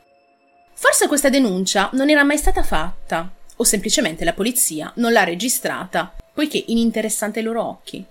Forse 0.72 1.06
questa 1.08 1.28
denuncia 1.28 1.90
non 1.92 2.08
era 2.08 2.24
mai 2.24 2.38
stata 2.38 2.62
fatta, 2.62 3.30
o 3.56 3.64
semplicemente 3.64 4.24
la 4.24 4.32
polizia 4.32 4.90
non 4.96 5.12
l'ha 5.12 5.24
registrata, 5.24 6.14
poiché 6.32 6.64
ininteressante 6.66 7.40
ai 7.40 7.44
loro 7.44 7.62
occhi. 7.62 8.04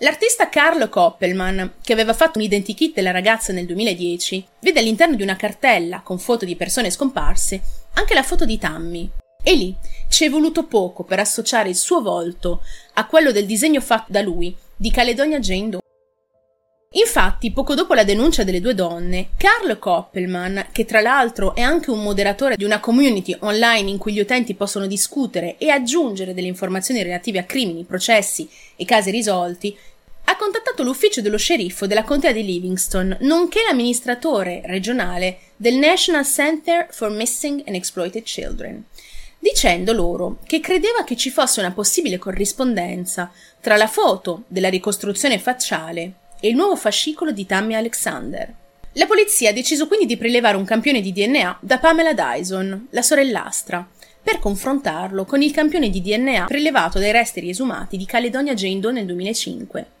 L'artista 0.00 0.48
Carlo 0.48 0.88
Koppelman, 0.88 1.74
che 1.82 1.92
aveva 1.92 2.14
fatto 2.14 2.38
un 2.38 2.44
identikit 2.44 2.94
della 2.94 3.10
ragazza 3.10 3.52
nel 3.52 3.66
2010, 3.66 4.46
vede 4.60 4.78
all'interno 4.78 5.16
di 5.16 5.24
una 5.24 5.34
cartella 5.34 6.02
con 6.02 6.20
foto 6.20 6.44
di 6.44 6.54
persone 6.54 6.88
scomparse 6.88 7.60
anche 7.94 8.14
la 8.14 8.22
foto 8.22 8.44
di 8.44 8.58
Tammy. 8.58 9.10
E 9.42 9.54
lì 9.56 9.74
ci 10.08 10.24
è 10.24 10.30
voluto 10.30 10.66
poco 10.66 11.02
per 11.02 11.18
associare 11.18 11.70
il 11.70 11.76
suo 11.76 12.00
volto 12.00 12.62
a 12.94 13.06
quello 13.06 13.32
del 13.32 13.46
disegno 13.46 13.80
fatto 13.80 14.12
da 14.12 14.22
lui 14.22 14.56
di 14.76 14.92
Caledonia 14.92 15.40
Jane 15.40 15.68
Doe. 15.68 15.80
Infatti, 16.92 17.52
poco 17.52 17.74
dopo 17.74 17.92
la 17.92 18.02
denuncia 18.02 18.44
delle 18.44 18.62
due 18.62 18.74
donne, 18.74 19.28
Carl 19.36 19.78
Koppelman, 19.78 20.68
che 20.72 20.86
tra 20.86 21.02
l'altro 21.02 21.54
è 21.54 21.60
anche 21.60 21.90
un 21.90 22.02
moderatore 22.02 22.56
di 22.56 22.64
una 22.64 22.80
community 22.80 23.36
online 23.40 23.90
in 23.90 23.98
cui 23.98 24.14
gli 24.14 24.20
utenti 24.20 24.54
possono 24.54 24.86
discutere 24.86 25.58
e 25.58 25.68
aggiungere 25.68 26.32
delle 26.32 26.46
informazioni 26.46 27.02
relative 27.02 27.40
a 27.40 27.44
crimini, 27.44 27.84
processi 27.84 28.48
e 28.74 28.86
casi 28.86 29.10
risolti, 29.10 29.76
ha 30.28 30.36
contattato 30.36 30.82
l'ufficio 30.82 31.22
dello 31.22 31.38
sceriffo 31.38 31.86
della 31.86 32.04
contea 32.04 32.32
di 32.32 32.44
Livingston, 32.44 33.16
nonché 33.20 33.60
l'amministratore 33.66 34.60
regionale 34.66 35.38
del 35.56 35.76
National 35.76 36.26
Center 36.26 36.86
for 36.90 37.08
Missing 37.08 37.62
and 37.66 37.74
Exploited 37.74 38.24
Children, 38.24 38.84
dicendo 39.38 39.94
loro 39.94 40.40
che 40.44 40.60
credeva 40.60 41.02
che 41.04 41.16
ci 41.16 41.30
fosse 41.30 41.60
una 41.60 41.72
possibile 41.72 42.18
corrispondenza 42.18 43.32
tra 43.62 43.76
la 43.76 43.86
foto 43.86 44.42
della 44.48 44.68
ricostruzione 44.68 45.38
facciale 45.38 46.12
e 46.40 46.48
il 46.48 46.56
nuovo 46.56 46.76
fascicolo 46.76 47.30
di 47.30 47.46
Tammy 47.46 47.72
Alexander. 47.72 48.52
La 48.92 49.06
polizia 49.06 49.48
ha 49.48 49.54
deciso 49.54 49.86
quindi 49.86 50.04
di 50.04 50.18
prelevare 50.18 50.58
un 50.58 50.64
campione 50.66 51.00
di 51.00 51.10
DNA 51.10 51.60
da 51.62 51.78
Pamela 51.78 52.12
Dyson, 52.12 52.88
la 52.90 53.02
sorellastra, 53.02 53.88
per 54.22 54.40
confrontarlo 54.40 55.24
con 55.24 55.40
il 55.40 55.52
campione 55.52 55.88
di 55.88 56.02
DNA 56.02 56.44
prelevato 56.44 56.98
dai 56.98 57.12
resti 57.12 57.40
riesumati 57.40 57.96
di 57.96 58.04
Caledonia 58.04 58.52
Jane 58.52 58.78
Doe 58.78 58.92
nel 58.92 59.06
2005. 59.06 59.96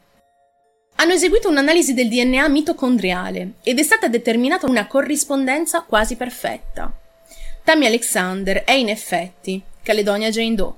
Hanno 1.00 1.12
eseguito 1.12 1.48
un'analisi 1.48 1.94
del 1.94 2.08
DNA 2.08 2.48
mitocondriale 2.48 3.52
ed 3.62 3.78
è 3.78 3.84
stata 3.84 4.08
determinata 4.08 4.66
una 4.66 4.88
corrispondenza 4.88 5.82
quasi 5.82 6.16
perfetta. 6.16 6.92
Tammy 7.62 7.86
Alexander 7.86 8.64
è 8.64 8.72
in 8.72 8.88
effetti 8.88 9.62
Caledonia 9.80 10.28
Jane 10.30 10.56
Doe. 10.56 10.72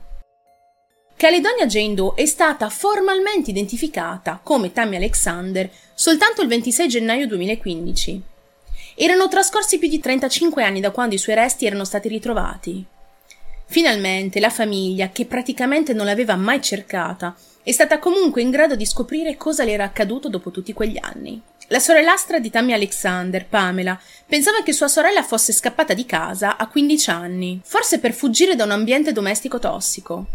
Caledonia 1.17 1.65
Jane 1.65 1.95
Doe 1.95 2.13
è 2.17 2.27
stata 2.27 2.69
formalmente 2.69 3.49
identificata 3.49 4.39
come 4.43 4.73
Tammy 4.73 4.97
Alexander 4.97 5.71
soltanto 5.95 6.43
il 6.43 6.49
26 6.49 6.89
gennaio 6.89 7.27
2015. 7.27 8.23
Erano 8.97 9.27
trascorsi 9.27 9.79
più 9.79 9.89
di 9.89 10.01
35 10.01 10.63
anni 10.63 10.81
da 10.81 10.91
quando 10.91 11.15
i 11.15 11.19
suoi 11.19 11.37
resti 11.37 11.65
erano 11.65 11.85
stati 11.85 12.09
ritrovati. 12.09 12.85
Finalmente 13.65 14.39
la 14.39 14.51
famiglia, 14.51 15.09
che 15.09 15.25
praticamente 15.25 15.95
non 15.95 16.05
l'aveva 16.05 16.37
mai 16.37 16.61
cercata, 16.61 17.35
è 17.63 17.73
stata 17.73 17.99
comunque 17.99 18.41
in 18.41 18.51
grado 18.51 18.75
di 18.75 18.87
scoprire 18.87 19.37
cosa 19.37 19.65
le 19.65 19.73
era 19.73 19.85
accaduto 19.85 20.29
dopo 20.29 20.51
tutti 20.51 20.73
quegli 20.73 20.99
anni. 21.01 21.41
La 21.69 21.79
sorellastra 21.79 22.39
di 22.39 22.51
Tammy 22.51 22.73
Alexander, 22.73 23.47
Pamela, 23.47 24.01
pensava 24.27 24.63
che 24.63 24.73
sua 24.73 24.89
sorella 24.89 25.23
fosse 25.23 25.53
scappata 25.53 25.95
di 25.95 26.07
casa 26.07 26.57
a 26.57 26.67
15 26.67 27.11
anni, 27.11 27.61
forse 27.63 28.01
per 28.01 28.13
fuggire 28.13 28.57
da 28.57 28.65
un 28.65 28.73
ambiente 28.73 29.13
domestico 29.13 29.59
tossico. 29.59 30.27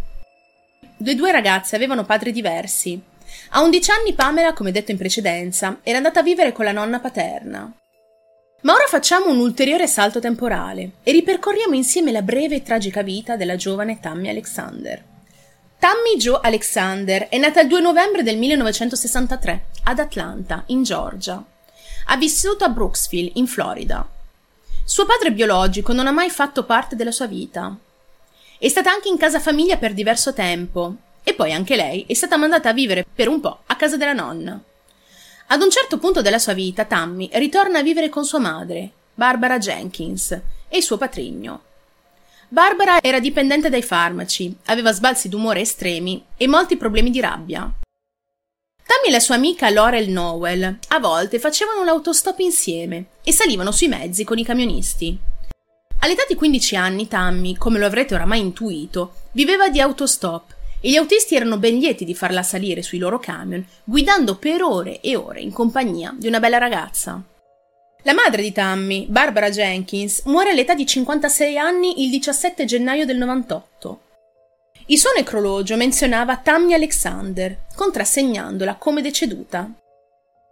Le 0.98 1.16
due 1.16 1.32
ragazze 1.32 1.76
avevano 1.76 2.06
padri 2.06 2.32
diversi. 2.32 3.02
A 3.50 3.62
11 3.62 3.92
anni 3.92 4.14
Pamela, 4.14 4.54
come 4.54 4.72
detto 4.72 4.92
in 4.92 4.98
precedenza, 4.98 5.80
era 5.84 5.98
andata 5.98 6.22
a 6.22 6.24
vivere 6.24 6.54
con 6.54 6.64
la 6.64 6.72
nonna 6.72 7.00
paterna. 7.00 7.70
Ma 8.62 8.74
ora 8.74 8.86
facciamo 8.88 9.30
un 9.30 9.40
ulteriore 9.40 9.88
salto 9.88 10.20
temporale 10.20 10.92
e 11.04 11.12
ripercorriamo 11.12 11.76
insieme 11.76 12.12
la 12.12 12.22
breve 12.22 12.56
e 12.56 12.64
tragica 12.64 13.02
vita 13.02 13.36
della 13.36 13.58
giovane 13.58 14.00
Tammy 14.00 14.30
Alexander. 14.30 15.15
Tammy 15.86 16.18
Jo 16.18 16.40
Alexander 16.40 17.28
è 17.28 17.38
nata 17.38 17.62
il 17.62 17.68
2 17.68 17.80
novembre 17.80 18.24
del 18.24 18.38
1963 18.38 19.66
ad 19.84 20.00
Atlanta, 20.00 20.64
in 20.70 20.82
Georgia. 20.82 21.46
Ha 22.06 22.18
vissuto 22.18 22.64
a 22.64 22.70
Brooksville, 22.70 23.34
in 23.36 23.46
Florida. 23.46 24.04
Suo 24.84 25.06
padre 25.06 25.32
biologico 25.32 25.94
non 25.94 26.08
ha 26.08 26.12
mai 26.12 26.32
fatto 26.32 26.64
parte 26.64 26.96
della 26.96 27.12
sua 27.12 27.28
vita. 27.28 27.78
È 28.58 28.68
stata 28.68 28.90
anche 28.90 29.10
in 29.10 29.18
casa 29.18 29.40
famiglia 29.40 29.78
per 29.78 29.94
diverso 29.94 30.34
tempo 30.34 30.96
e 31.22 31.36
poi 31.36 31.54
anche 31.54 31.76
lei 31.76 32.04
è 32.08 32.16
stata 32.16 32.36
mandata 32.36 32.70
a 32.70 32.74
vivere 32.74 33.06
per 33.06 33.28
un 33.28 33.40
po' 33.40 33.60
a 33.68 33.76
casa 33.76 33.96
della 33.96 34.14
nonna. 34.14 34.60
Ad 35.50 35.62
un 35.62 35.70
certo 35.70 36.00
punto 36.00 36.24
della 36.24 36.40
sua 36.40 36.54
vita, 36.54 36.86
Tammy 36.86 37.30
ritorna 37.34 37.78
a 37.78 37.84
vivere 37.84 38.10
con 38.10 38.26
sua 38.26 38.40
madre, 38.40 38.90
Barbara 39.14 39.60
Jenkins, 39.60 40.32
e 40.32 40.78
il 40.78 40.82
suo 40.82 40.98
patrigno, 40.98 41.62
Barbara 42.48 43.02
era 43.02 43.20
dipendente 43.20 43.70
dai 43.70 43.82
farmaci, 43.82 44.56
aveva 44.66 44.92
sbalzi 44.92 45.30
d'umore 45.30 45.62
estremi 45.62 46.24
e 46.38 46.48
molti 46.48 46.78
problemi 46.78 47.10
di 47.10 47.20
rabbia. 47.20 47.62
Tammy 47.62 49.08
e 49.08 49.12
la 49.12 49.20
sua 49.20 49.36
amica 49.36 49.70
Laurel 49.70 50.10
Nowell 50.10 50.78
a 50.90 51.00
volte 51.00 51.40
facevano 51.40 51.84
l'autostop 51.84 52.38
insieme 52.40 53.06
e 53.24 53.32
salivano 53.32 53.72
sui 53.72 53.88
mezzi 53.88 54.24
con 54.24 54.38
i 54.38 54.46
camionisti. 54.46 55.18
All'età 56.00 56.24
di 56.28 56.36
15 56.36 56.76
anni 56.76 57.08
Tammy, 57.08 57.58
come 57.58 57.80
lo 57.80 57.88
avrete 57.88 58.14
oramai 58.14 58.40
intuito, 58.42 59.14
viveva 59.32 59.70
di 59.70 59.82
autostop 59.82 60.54
e 60.80 60.92
gli 60.92 60.96
autisti 60.98 61.36
erano 61.36 61.58
ben 61.58 61.80
lieti 61.80 62.06
di 62.06 62.14
farla 62.14 62.44
salire 62.44 62.84
sui 62.84 63.00
loro 63.00 63.18
camion, 63.18 63.66
guidando 63.84 64.36
per 64.36 64.62
ore 64.62 65.02
e 65.02 65.16
ore 65.16 65.42
in 65.42 65.52
compagnia 65.52 66.14
di 66.16 66.28
una 66.28 66.40
bella 66.40 66.60
ragazza. 66.60 67.24
La 68.06 68.14
madre 68.14 68.44
di 68.44 68.52
Tammy, 68.52 69.08
Barbara 69.08 69.50
Jenkins, 69.50 70.26
muore 70.26 70.52
all'età 70.52 70.76
di 70.76 70.86
56 70.86 71.58
anni 71.58 72.04
il 72.04 72.12
17 72.12 72.64
gennaio 72.64 73.04
del 73.04 73.18
98. 73.18 74.02
Il 74.86 75.00
suo 75.00 75.10
necrologio 75.18 75.76
menzionava 75.76 76.38
Tammy 76.38 76.74
Alexander, 76.74 77.62
contrassegnandola 77.76 78.76
come 78.76 79.02
deceduta. 79.02 79.68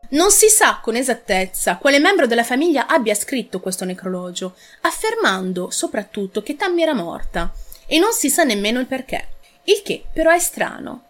Non 0.09 0.31
si 0.31 0.49
sa 0.49 0.79
con 0.81 0.95
esattezza 0.95 1.77
quale 1.77 1.99
membro 1.99 2.25
della 2.25 2.43
famiglia 2.43 2.87
abbia 2.87 3.13
scritto 3.13 3.59
questo 3.59 3.85
necrologio, 3.85 4.55
affermando 4.81 5.69
soprattutto 5.69 6.41
che 6.41 6.55
Tammy 6.55 6.81
era 6.81 6.95
morta, 6.95 7.53
e 7.85 7.99
non 7.99 8.13
si 8.13 8.31
sa 8.31 8.41
nemmeno 8.41 8.79
il 8.79 8.87
perché, 8.87 9.27
il 9.65 9.83
che 9.83 10.05
però 10.11 10.31
è 10.31 10.39
strano, 10.39 11.03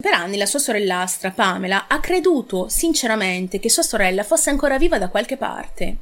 per 0.00 0.14
anni 0.14 0.36
la 0.36 0.46
sua 0.46 0.60
sorellastra, 0.60 1.32
Pamela, 1.32 1.86
ha 1.88 1.98
creduto 1.98 2.68
sinceramente 2.68 3.58
che 3.58 3.68
sua 3.68 3.82
sorella 3.82 4.22
fosse 4.22 4.48
ancora 4.48 4.78
viva 4.78 4.96
da 4.96 5.08
qualche 5.08 5.36
parte. 5.36 5.96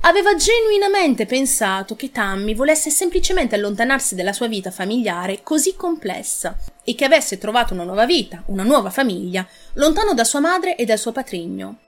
Aveva 0.00 0.34
genuinamente 0.34 1.24
pensato 1.24 1.94
che 1.94 2.10
Tammy 2.10 2.56
volesse 2.56 2.90
semplicemente 2.90 3.54
allontanarsi 3.54 4.16
dalla 4.16 4.32
sua 4.32 4.48
vita 4.48 4.72
familiare 4.72 5.44
così 5.44 5.76
complessa 5.76 6.58
e 6.82 6.96
che 6.96 7.04
avesse 7.04 7.38
trovato 7.38 7.74
una 7.74 7.84
nuova 7.84 8.06
vita, 8.06 8.42
una 8.46 8.64
nuova 8.64 8.90
famiglia, 8.90 9.46
lontano 9.74 10.14
da 10.14 10.24
sua 10.24 10.40
madre 10.40 10.74
e 10.74 10.84
dal 10.84 10.98
suo 10.98 11.12
patrigno. 11.12 11.78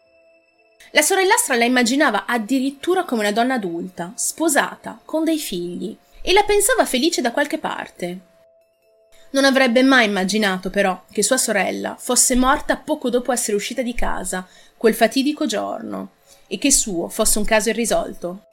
La 0.93 1.03
sorellastra 1.03 1.57
la 1.57 1.65
immaginava 1.65 2.27
addirittura 2.27 3.05
come 3.05 3.23
una 3.23 3.33
donna 3.33 3.55
adulta, 3.55 4.13
sposata, 4.15 5.01
con 5.05 5.25
dei 5.25 5.39
figli, 5.39 5.97
e 6.23 6.33
la 6.33 6.45
pensava 6.45 6.85
felice 6.85 7.21
da 7.21 7.33
qualche 7.33 7.59
parte. 7.59 8.30
Non 9.33 9.45
avrebbe 9.45 9.83
mai 9.83 10.07
immaginato, 10.07 10.71
però, 10.71 11.05
che 11.12 11.23
sua 11.23 11.37
sorella 11.37 11.97
fosse 11.99 12.35
morta 12.35 12.77
poco 12.77 13.11
dopo 13.11 13.33
essere 13.33 13.57
uscita 13.57 13.83
di 13.83 13.95
casa, 13.95 14.47
quel 14.77 14.95
fatidico 14.95 15.47
giorno, 15.47 16.12
e 16.49 16.59
che 16.59 16.73
suo 16.73 17.09
fosse 17.09 17.38
un 17.38 17.45
caso 17.45 17.69
irrisolto. 17.69 18.45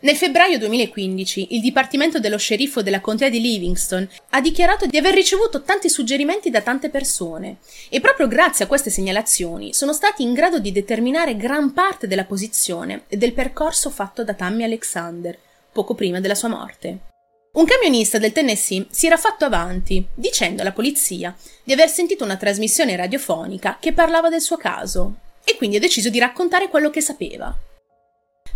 Nel 0.00 0.16
febbraio 0.16 0.58
2015 0.58 1.54
il 1.54 1.60
Dipartimento 1.60 2.18
dello 2.18 2.36
Sceriffo 2.36 2.82
della 2.82 3.00
Contea 3.00 3.30
di 3.30 3.40
Livingston 3.40 4.06
ha 4.30 4.40
dichiarato 4.40 4.84
di 4.86 4.96
aver 4.96 5.14
ricevuto 5.14 5.62
tanti 5.62 5.88
suggerimenti 5.88 6.50
da 6.50 6.60
tante 6.60 6.88
persone 6.88 7.58
e 7.88 8.00
proprio 8.00 8.26
grazie 8.26 8.64
a 8.64 8.68
queste 8.68 8.90
segnalazioni 8.90 9.72
sono 9.72 9.92
stati 9.92 10.24
in 10.24 10.32
grado 10.32 10.58
di 10.58 10.72
determinare 10.72 11.36
gran 11.36 11.72
parte 11.72 12.08
della 12.08 12.24
posizione 12.24 13.04
e 13.06 13.16
del 13.16 13.32
percorso 13.32 13.90
fatto 13.90 14.24
da 14.24 14.34
Tammy 14.34 14.64
Alexander 14.64 15.38
poco 15.70 15.94
prima 15.94 16.18
della 16.18 16.34
sua 16.34 16.48
morte. 16.48 17.11
Un 17.54 17.66
camionista 17.66 18.16
del 18.16 18.32
Tennessee 18.32 18.86
si 18.88 19.04
era 19.04 19.18
fatto 19.18 19.44
avanti, 19.44 20.02
dicendo 20.14 20.62
alla 20.62 20.72
polizia 20.72 21.36
di 21.62 21.74
aver 21.74 21.90
sentito 21.90 22.24
una 22.24 22.38
trasmissione 22.38 22.96
radiofonica 22.96 23.76
che 23.78 23.92
parlava 23.92 24.30
del 24.30 24.40
suo 24.40 24.56
caso, 24.56 25.16
e 25.44 25.56
quindi 25.58 25.76
ha 25.76 25.80
deciso 25.80 26.08
di 26.08 26.18
raccontare 26.18 26.68
quello 26.68 26.88
che 26.88 27.02
sapeva. 27.02 27.54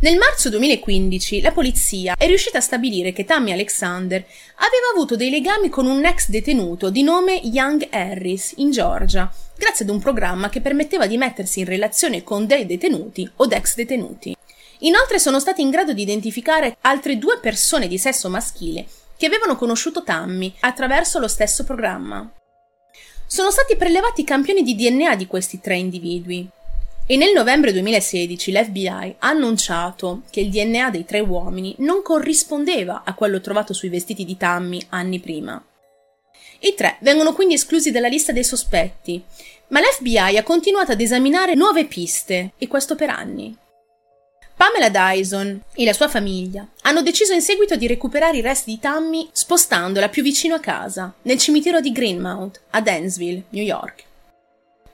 Nel 0.01 0.17
marzo 0.17 0.49
2015 0.49 1.43
la 1.43 1.53
polizia 1.53 2.15
è 2.17 2.27
riuscita 2.27 2.57
a 2.57 2.63
stabilire 2.63 3.13
che 3.13 3.27
Tammy 3.27 3.53
Alexander 3.53 4.21
aveva 4.21 4.87
avuto 4.95 5.15
dei 5.15 5.29
legami 5.29 5.69
con 5.69 5.85
un 5.85 6.03
ex 6.03 6.31
detenuto 6.31 6.89
di 6.89 7.03
nome 7.03 7.35
Young 7.35 7.89
Harris 7.91 8.55
in 8.57 8.71
Georgia, 8.71 9.31
grazie 9.59 9.85
ad 9.85 9.91
un 9.91 10.01
programma 10.01 10.49
che 10.49 10.63
permetteva 10.63 11.07
di 11.07 11.19
mettersi 11.19 11.61
in 11.61 11.67
relazione 11.67 12.23
con 12.23 12.47
dei 12.47 12.65
detenuti 12.65 13.31
o 13.37 13.47
ex 13.51 13.75
detenuti. 13.75 14.35
Inoltre 14.81 15.19
sono 15.19 15.41
stati 15.41 15.63
in 15.63 15.71
grado 15.71 15.93
di 15.93 16.03
identificare 16.03 16.77
altre 16.83 17.19
due 17.19 17.39
persone 17.39 17.89
di 17.89 17.99
sesso 17.99 18.29
maschile 18.29 18.87
che 19.17 19.27
avevano 19.27 19.57
conosciuto 19.57 20.03
Tammy 20.03 20.55
attraverso 20.61 21.19
lo 21.19 21.29
stesso 21.29 21.65
programma. 21.65 22.31
Sono 23.27 23.51
stati 23.51 23.77
prelevati 23.77 24.25
campioni 24.25 24.63
di 24.63 24.75
DNA 24.75 25.17
di 25.17 25.27
questi 25.27 25.61
tre 25.61 25.77
individui 25.77 26.49
e 27.09 27.17
nel 27.17 27.33
novembre 27.33 27.73
2016 27.73 28.53
l'FBI 28.53 28.89
ha 28.89 29.15
annunciato 29.29 30.23
che 30.31 30.41
il 30.41 30.51
DNA 30.51 30.91
dei 30.91 31.05
tre 31.05 31.21
uomini 31.21 31.75
non 31.79 32.03
corrispondeva 32.03 33.03
a 33.05 33.15
quello 33.15 33.41
trovato 33.41 33.73
sui 33.73 33.89
vestiti 33.89 34.25
di 34.25 34.37
Tammy 34.37 34.85
anni 34.91 35.21
prima. 35.21 35.63
I 36.61 36.75
tre 36.75 36.97
vengono 37.01 37.33
quindi 37.33 37.55
esclusi 37.55 37.91
dalla 37.91 38.09
lista 38.09 38.33
dei 38.33 38.45
sospetti, 38.45 39.23
ma 39.69 39.81
l'FBI 39.81 40.37
ha 40.37 40.43
continuato 40.43 40.93
ad 40.93 41.01
esaminare 41.01 41.55
nuove 41.55 41.85
piste, 41.85 42.53
e 42.59 42.67
questo 42.67 42.95
per 42.95 43.11
anni. 43.11 43.57
Pamela 44.57 44.89
Dyson 44.89 45.63
e 45.75 45.85
la 45.85 45.93
sua 45.93 46.09
famiglia 46.09 46.67
hanno 46.83 47.03
deciso 47.03 47.35
in 47.35 47.43
seguito 47.43 47.77
di 47.77 47.87
recuperare 47.87 48.39
i 48.39 48.41
resti 48.41 48.71
di 48.71 48.79
Tammy 48.79 49.29
spostandola 49.31 50.09
più 50.09 50.23
vicino 50.23 50.55
a 50.55 50.61
casa, 50.61 51.13
nel 51.23 51.37
cimitero 51.37 51.81
di 51.81 51.93
Greenmount, 51.93 52.63
a 52.71 52.81
Dansville, 52.81 53.45
New 53.51 53.63
York. 53.63 54.05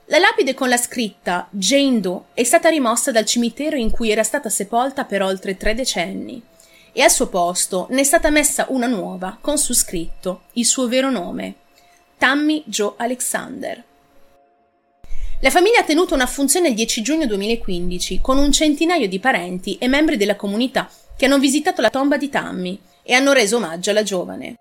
La 0.06 0.18
lapide 0.18 0.54
con 0.54 0.68
la 0.68 0.76
scritta 0.76 1.46
Jane 1.50 2.00
Doe 2.00 2.22
è 2.34 2.42
stata 2.42 2.70
rimossa 2.70 3.12
dal 3.12 3.24
cimitero 3.24 3.76
in 3.76 3.92
cui 3.92 4.10
era 4.10 4.24
stata 4.24 4.48
sepolta 4.48 5.04
per 5.04 5.22
oltre 5.22 5.56
tre 5.56 5.76
decenni 5.76 6.42
e 6.90 7.00
al 7.00 7.10
suo 7.12 7.28
posto 7.28 7.86
ne 7.90 8.00
è 8.00 8.04
stata 8.04 8.30
messa 8.30 8.66
una 8.70 8.88
nuova 8.88 9.38
con 9.40 9.58
su 9.58 9.74
scritto 9.74 10.42
il 10.54 10.66
suo 10.66 10.88
vero 10.88 11.08
nome, 11.08 11.54
Tammy 12.18 12.64
Joe 12.66 12.94
Alexander. 12.96 13.84
La 15.44 15.50
famiglia 15.50 15.80
ha 15.80 15.84
tenuto 15.84 16.14
una 16.14 16.26
funzione 16.26 16.68
il 16.68 16.74
10 16.76 17.02
giugno 17.02 17.26
2015 17.26 18.20
con 18.20 18.38
un 18.38 18.52
centinaio 18.52 19.08
di 19.08 19.18
parenti 19.18 19.76
e 19.76 19.88
membri 19.88 20.16
della 20.16 20.36
comunità 20.36 20.88
che 21.16 21.24
hanno 21.24 21.40
visitato 21.40 21.80
la 21.80 21.90
tomba 21.90 22.16
di 22.16 22.28
Tammy 22.28 22.80
e 23.02 23.12
hanno 23.14 23.32
reso 23.32 23.56
omaggio 23.56 23.90
alla 23.90 24.04
giovane. 24.04 24.54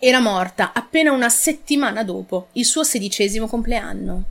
Era 0.00 0.18
morta 0.18 0.72
appena 0.74 1.12
una 1.12 1.28
settimana 1.28 2.02
dopo 2.02 2.48
il 2.54 2.64
suo 2.64 2.82
sedicesimo 2.82 3.46
compleanno. 3.46 4.24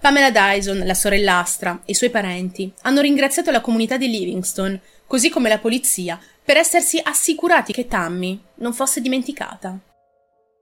Pamela 0.00 0.30
Dyson, 0.30 0.78
la 0.86 0.94
sorellastra 0.94 1.80
e 1.84 1.90
i 1.90 1.94
suoi 1.94 2.10
parenti 2.10 2.72
hanno 2.82 3.00
ringraziato 3.00 3.50
la 3.50 3.60
comunità 3.60 3.96
di 3.96 4.08
Livingston, 4.08 4.80
così 5.08 5.28
come 5.28 5.48
la 5.48 5.58
polizia, 5.58 6.20
per 6.44 6.56
essersi 6.56 7.00
assicurati 7.02 7.72
che 7.72 7.88
Tammy 7.88 8.40
non 8.58 8.72
fosse 8.72 9.00
dimenticata. 9.00 9.76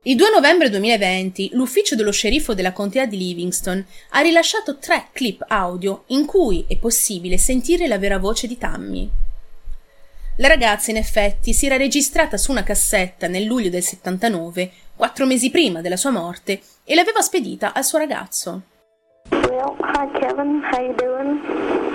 Il 0.07 0.17
2 0.17 0.29
novembre 0.29 0.69
2020 0.69 1.51
l'ufficio 1.55 1.95
dello 1.95 2.11
sceriffo 2.11 2.53
della 2.53 2.73
contea 2.73 3.07
di 3.07 3.17
Livingston 3.17 3.83
ha 4.11 4.21
rilasciato 4.21 4.77
tre 4.77 5.07
clip 5.12 5.43
audio 5.49 6.03
in 6.09 6.27
cui 6.27 6.62
è 6.69 6.77
possibile 6.77 7.38
sentire 7.38 7.87
la 7.87 7.97
vera 7.97 8.19
voce 8.19 8.47
di 8.47 8.59
Tammy. 8.59 9.09
La 10.37 10.49
ragazza 10.49 10.90
in 10.90 10.99
effetti 10.99 11.55
si 11.55 11.64
era 11.64 11.79
registrata 11.79 12.37
su 12.37 12.51
una 12.51 12.64
cassetta 12.64 13.29
nel 13.29 13.45
luglio 13.45 13.71
del 13.71 13.83
79, 13.83 14.71
quattro 14.95 15.25
mesi 15.25 15.51
prima 15.51 15.81
della 15.81 15.97
sua 15.97 16.11
morte, 16.11 16.61
e 16.85 16.95
l'aveva 16.95 17.23
spedita 17.23 17.73
al 17.73 17.85
suo 17.87 17.97
ragazzo. 17.97 18.61
Well, 19.31 19.75
hi 19.81 20.07
Kevin, 20.21 20.61
how 20.71 20.83
you 20.83 20.95
doing? 20.97 21.40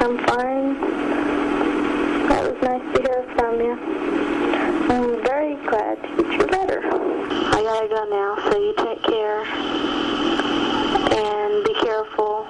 I'm 0.02 0.18
fine. 0.26 0.80
That 2.28 2.42
was 2.42 2.58
nice 2.64 2.82
to 2.92 3.02
hear 3.04 3.24
from 3.38 3.62
you. 3.62 3.78
I'm 4.90 5.22
very 5.22 5.56
glad 5.68 6.02
to 6.18 6.49
gotta 7.70 7.88
go 7.88 8.04
now, 8.10 8.36
so 8.50 8.58
you 8.58 8.74
take 8.74 9.02
care. 9.02 9.44
And 11.12 11.64
be 11.64 11.74
careful. 11.80 12.46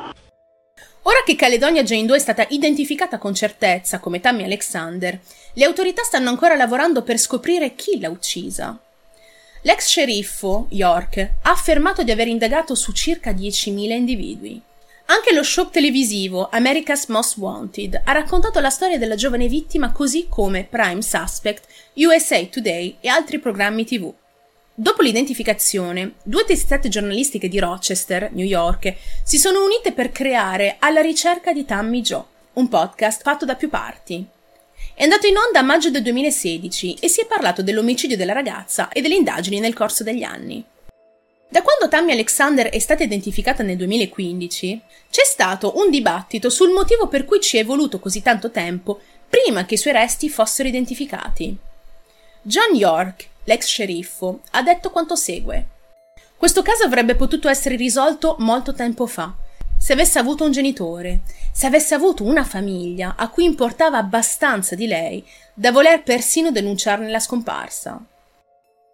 Ora 1.03 1.23
che 1.25 1.36
Caledonia 1.36 1.84
Jane 1.84 2.05
2 2.05 2.15
è 2.15 2.19
stata 2.19 2.45
identificata 2.49 3.17
con 3.17 3.34
certezza 3.34 3.99
come 3.99 4.19
Tammy 4.19 4.43
Alexander, 4.43 5.19
le 5.53 5.65
autorità 5.65 6.03
stanno 6.03 6.29
ancora 6.29 6.55
lavorando 6.55 7.03
per 7.03 7.17
scoprire 7.17 7.75
chi 7.75 7.99
l'ha 7.99 8.10
uccisa. 8.10 8.77
L'ex 9.63 9.88
sceriffo, 9.88 10.67
York, 10.69 11.17
ha 11.17 11.49
affermato 11.49 12.03
di 12.03 12.12
aver 12.12 12.27
indagato 12.27 12.75
su 12.75 12.93
circa 12.93 13.32
10.000 13.32 13.91
individui. 13.91 14.62
Anche 15.05 15.34
lo 15.34 15.43
show 15.43 15.69
televisivo 15.69 16.49
America's 16.51 17.08
Most 17.08 17.38
Wanted 17.38 18.01
ha 18.05 18.12
raccontato 18.12 18.60
la 18.60 18.69
storia 18.69 18.99
della 18.99 19.15
giovane 19.15 19.47
vittima 19.47 19.91
così 19.91 20.27
come 20.29 20.65
Prime 20.69 21.01
Suspect, 21.01 21.65
USA 21.95 22.45
Today 22.45 22.97
e 23.01 23.08
altri 23.10 23.39
programmi 23.39 23.84
tv. 23.86 24.13
Dopo 24.80 25.02
l'identificazione, 25.02 26.13
due 26.24 26.46
testate 26.46 26.88
giornalistiche 26.88 27.50
di 27.50 27.60
Rochester, 27.60 28.30
New 28.32 28.46
York, 28.46 28.96
si 29.24 29.38
sono 29.38 29.62
unite 29.62 29.92
per 29.92 30.10
creare 30.13 30.78
Alla 30.80 31.02
ricerca 31.02 31.52
di 31.52 31.65
Tammy 31.65 32.00
Joe, 32.00 32.24
un 32.54 32.70
podcast 32.70 33.22
fatto 33.22 33.44
da 33.44 33.56
più 33.56 33.68
parti. 33.68 34.26
È 34.94 35.04
andato 35.04 35.28
in 35.28 35.36
onda 35.36 35.60
a 35.60 35.63
maggio 35.63 35.89
del 35.89 36.02
2016 36.04 37.00
e 37.02 37.10
si 37.10 37.20
è 37.20 37.26
parlato 37.26 37.62
dell'omicidio 37.62 38.15
della 38.15 38.32
ragazza 38.32 38.88
e 38.88 39.02
delle 39.02 39.15
indagini 39.15 39.60
nel 39.60 39.74
corso 39.74 40.06
degli 40.06 40.24
anni. 40.24 40.63
Da 41.50 41.62
quando 41.62 41.89
Tammy 41.89 42.13
Alexander 42.13 42.70
è 42.70 42.80
stata 42.80 43.04
identificata 43.04 43.63
nel 43.63 43.76
2015, 43.76 44.82
c'è 45.10 45.26
stato 45.26 45.74
un 45.76 45.89
dibattito 45.89 46.50
sul 46.50 46.72
motivo 46.72 47.10
per 47.10 47.26
cui 47.26 47.42
ci 47.42 47.58
è 47.58 47.65
voluto 47.65 48.00
così 48.00 48.22
tanto 48.22 48.50
tempo 48.50 49.02
prima 49.28 49.65
che 49.65 49.74
i 49.74 49.78
suoi 49.78 49.92
resti 49.92 50.30
fossero 50.30 50.70
identificati. 50.70 51.68
John 52.44 52.74
York, 52.74 53.28
l'ex 53.50 53.66
sceriffo, 53.66 54.42
ha 54.52 54.62
detto 54.62 54.92
quanto 54.92 55.16
segue. 55.16 55.68
Questo 56.38 56.62
caso 56.62 56.84
avrebbe 56.84 57.16
potuto 57.16 57.50
essere 57.50 57.76
risolto 57.76 58.36
molto 58.40 58.74
tempo 58.74 59.08
fa, 59.08 59.34
se 59.76 59.94
avesse 59.94 60.20
avuto 60.20 60.44
un 60.44 60.52
genitore, 60.52 61.22
se 61.52 61.66
avesse 61.66 61.96
avuto 61.96 62.24
una 62.24 62.44
famiglia 62.44 63.16
a 63.18 63.28
cui 63.30 63.46
importava 63.46 63.98
abbastanza 63.98 64.76
di 64.76 64.86
lei 64.86 65.26
da 65.54 65.72
voler 65.72 66.04
persino 66.04 66.52
denunciarne 66.52 67.10
la 67.10 67.20
scomparsa. 67.20 68.00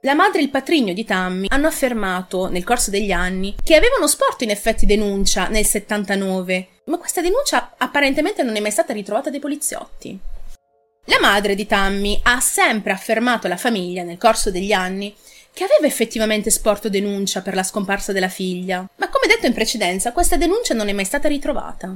La 0.02 0.14
madre 0.14 0.40
e 0.40 0.44
il 0.44 0.50
patrigno 0.50 0.94
di 0.94 1.04
Tammy 1.04 1.48
hanno 1.50 1.68
affermato, 1.68 2.48
nel 2.48 2.64
corso 2.64 2.92
degli 2.92 3.12
anni, 3.12 3.56
che 3.62 3.76
avevano 3.76 4.08
sporto 4.08 4.44
in 4.46 4.52
effetti 4.52 4.86
denuncia 4.86 5.48
nel 5.48 5.66
79, 5.66 6.68
ma 6.86 6.98
questa 6.98 7.22
denuncia 7.22 7.74
apparentemente 7.78 8.44
non 8.44 8.56
è 8.56 8.60
mai 8.60 8.72
stata 8.72 8.94
ritrovata 8.94 9.30
dai 9.30 9.40
poliziotti. 9.40 10.20
La 11.06 11.20
madre 11.20 11.56
di 11.56 11.66
Tammy 11.66 12.20
ha 12.24 12.40
sempre 12.40 12.92
affermato 12.92 13.46
alla 13.48 13.58
famiglia, 13.58 14.04
nel 14.04 14.18
corso 14.18 14.52
degli 14.52 14.72
anni, 14.72 15.16
che 15.54 15.64
aveva 15.64 15.88
effettivamente 15.88 16.50
sporto 16.50 16.90
denuncia 16.90 17.42
per 17.42 17.56
la 17.56 17.64
scomparsa 17.64 18.12
della 18.12 18.28
figlia, 18.28 18.86
ma 18.96 19.10
come 19.10 19.28
detto 19.28 19.46
in 19.46 19.54
precedenza, 19.54 20.12
questa 20.12 20.36
denuncia 20.36 20.74
non 20.74 20.90
è 20.90 20.94
mai 20.94 21.06
stata 21.06 21.28
ritrovata. 21.28 21.96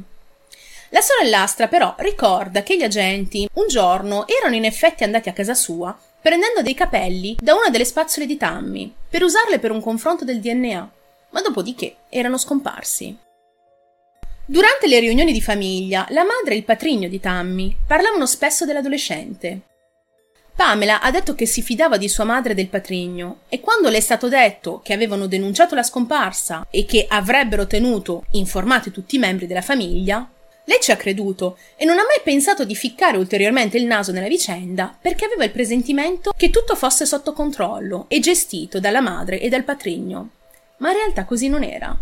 La 0.89 1.01
sorellastra 1.01 1.67
però 1.67 1.93
ricorda 1.99 2.63
che 2.63 2.77
gli 2.77 2.83
agenti 2.83 3.47
un 3.53 3.67
giorno 3.67 4.25
erano 4.27 4.55
in 4.55 4.65
effetti 4.65 5.03
andati 5.03 5.29
a 5.29 5.33
casa 5.33 5.53
sua 5.53 5.97
prendendo 6.21 6.61
dei 6.61 6.73
capelli 6.73 7.37
da 7.39 7.53
una 7.53 7.69
delle 7.69 7.85
spazzole 7.85 8.25
di 8.25 8.37
Tammy 8.37 8.93
per 9.09 9.23
usarle 9.23 9.59
per 9.59 9.71
un 9.71 9.81
confronto 9.81 10.25
del 10.25 10.39
DNA, 10.39 10.91
ma 11.31 11.41
dopodiché 11.41 11.95
erano 12.09 12.37
scomparsi. 12.37 13.17
Durante 14.49 14.87
le 14.87 14.99
riunioni 14.99 15.31
di 15.31 15.43
famiglia, 15.43 16.07
la 16.09 16.23
madre 16.23 16.55
e 16.55 16.57
il 16.57 16.63
patrigno 16.63 17.07
di 17.07 17.19
Tammy 17.19 17.75
parlavano 17.85 18.25
spesso 18.25 18.65
dell'adolescente. 18.65 19.59
Pamela 20.55 21.01
ha 21.01 21.11
detto 21.11 21.35
che 21.35 21.45
si 21.45 21.61
fidava 21.61 21.97
di 21.97 22.09
sua 22.09 22.23
madre 22.23 22.53
e 22.53 22.55
del 22.55 22.67
patrigno 22.67 23.41
e 23.47 23.59
quando 23.59 23.89
le 23.89 23.97
è 23.97 23.99
stato 23.99 24.27
detto 24.27 24.81
che 24.83 24.93
avevano 24.93 25.27
denunciato 25.27 25.75
la 25.75 25.83
scomparsa 25.83 26.65
e 26.71 26.85
che 26.85 27.05
avrebbero 27.07 27.67
tenuto 27.67 28.25
informati 28.31 28.89
tutti 28.89 29.17
i 29.17 29.19
membri 29.19 29.45
della 29.45 29.61
famiglia, 29.61 30.27
lei 30.63 30.79
ci 30.81 30.89
ha 30.89 30.97
creduto 30.97 31.59
e 31.75 31.85
non 31.85 31.99
ha 31.99 32.03
mai 32.03 32.21
pensato 32.23 32.65
di 32.65 32.73
ficcare 32.73 33.17
ulteriormente 33.17 33.77
il 33.77 33.85
naso 33.85 34.11
nella 34.11 34.27
vicenda 34.27 34.97
perché 34.99 35.25
aveva 35.25 35.43
il 35.43 35.51
presentimento 35.51 36.33
che 36.35 36.49
tutto 36.49 36.75
fosse 36.75 37.05
sotto 37.05 37.33
controllo 37.33 38.05
e 38.07 38.19
gestito 38.19 38.79
dalla 38.79 38.99
madre 38.99 39.39
e 39.39 39.47
dal 39.47 39.63
patrigno. 39.63 40.29
Ma 40.77 40.89
in 40.89 40.97
realtà 40.97 41.25
così 41.25 41.49
non 41.49 41.63
era. 41.63 41.95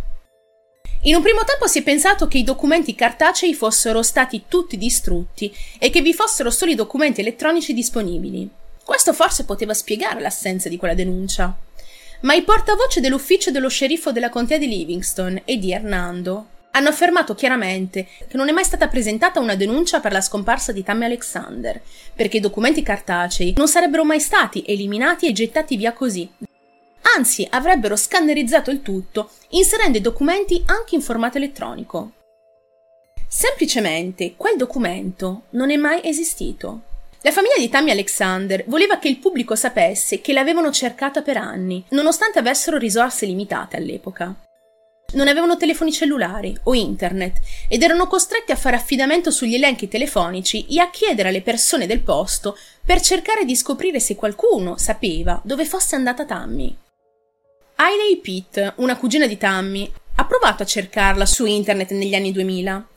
In 1.02 1.16
un 1.16 1.22
primo 1.22 1.44
tempo 1.44 1.68
si 1.68 1.80
è 1.80 1.84
pensato 1.84 2.28
che 2.28 2.40
i 2.40 2.44
documenti 2.44 2.96
cartacei 2.96 3.54
fossero 3.54 4.02
stati 4.02 4.46
tutti 4.48 4.78
distrutti 4.78 5.56
e 5.78 5.92
che 5.92 6.02
vi 6.02 6.12
fossero 6.12 6.50
solo 6.50 6.72
i 6.72 6.76
documenti 6.76 7.22
elettronici 7.22 7.74
disponibili. 7.74 8.50
Questo 8.84 9.14
forse 9.14 9.46
poteva 9.46 9.76
spiegare 9.76 10.20
l'assenza 10.20 10.70
di 10.70 10.78
quella 10.78 10.96
denuncia. 10.96 11.56
Ma 12.22 12.34
i 12.34 12.42
portavoce 12.42 13.00
dell'ufficio 13.00 13.52
dello 13.52 13.70
sceriffo 13.70 14.12
della 14.12 14.30
contea 14.30 14.58
di 14.58 14.68
Livingston 14.68 15.42
e 15.46 15.58
di 15.58 15.72
Hernando 15.72 16.48
hanno 16.72 16.90
affermato 16.90 17.36
chiaramente 17.36 18.08
che 18.28 18.36
non 18.36 18.50
è 18.50 18.52
mai 18.52 18.64
stata 18.64 18.88
presentata 18.88 19.40
una 19.40 19.56
denuncia 19.56 20.00
per 20.00 20.12
la 20.12 20.22
scomparsa 20.22 20.72
di 20.72 20.84
Tammy 20.84 21.06
Alexander, 21.06 21.80
perché 22.16 22.38
i 22.38 22.42
documenti 22.42 22.82
cartacei 22.82 23.54
non 23.56 23.68
sarebbero 23.68 24.04
mai 24.04 24.20
stati 24.20 24.64
eliminati 24.66 25.28
e 25.28 25.32
gettati 25.32 25.78
via 25.78 25.94
così, 25.94 26.28
anzi 27.16 27.48
avrebbero 27.50 27.96
scannerizzato 27.96 28.72
il 28.72 28.82
tutto 28.82 29.32
inserendo 29.50 29.98
i 29.98 30.02
documenti 30.02 30.64
anche 30.66 30.96
in 30.96 31.02
formato 31.02 31.38
elettronico. 31.38 32.12
Semplicemente 33.28 34.36
quel 34.36 34.58
documento 34.58 35.44
non 35.52 35.70
è 35.70 35.76
mai 35.76 36.02
esistito. 36.04 36.82
La 37.22 37.32
famiglia 37.32 37.58
di 37.58 37.68
Tammy 37.68 37.92
Alexander 37.92 38.64
voleva 38.68 39.00
che 39.00 39.10
il 39.10 39.18
pubblico 39.18 39.56
sapesse 39.56 40.22
che 40.22 40.34
l'avevano 40.34 40.72
cercata 40.72 41.22
per 41.22 41.36
anni, 41.36 41.84
nonostante 41.90 42.40
avessero 42.40 42.78
risorse 42.78 43.26
limitate 43.26 43.76
all'epoca. 43.76 44.34
Non 45.14 45.28
avevano 45.28 45.58
telefoni 45.58 45.92
cellulari 45.92 46.56
o 46.64 46.74
internet 46.74 47.40
ed 47.68 47.82
erano 47.82 48.08
costretti 48.08 48.52
a 48.52 48.58
fare 48.58 48.76
affidamento 48.76 49.32
sugli 49.32 49.56
elenchi 49.56 49.88
telefonici 49.88 50.66
e 50.68 50.80
a 50.80 50.90
chiedere 50.90 51.30
alle 51.30 51.42
persone 51.42 51.86
del 51.86 52.02
posto 52.02 52.58
per 52.86 53.02
cercare 53.02 53.46
di 53.46 53.56
scoprire 53.56 54.00
se 54.00 54.16
qualcuno 54.16 54.78
sapeva 54.78 55.42
dove 55.44 55.66
fosse 55.66 55.96
andata 55.96 56.26
Tammy. 56.26 56.78
Hailey 57.80 58.18
Pitt, 58.18 58.74
una 58.78 58.98
cugina 58.98 59.28
di 59.28 59.38
Tammy, 59.38 59.92
ha 60.16 60.26
provato 60.26 60.64
a 60.64 60.66
cercarla 60.66 61.28
su 61.28 61.46
internet 61.46 61.92
negli 61.92 62.16
anni 62.16 62.32
2000. 62.32 62.88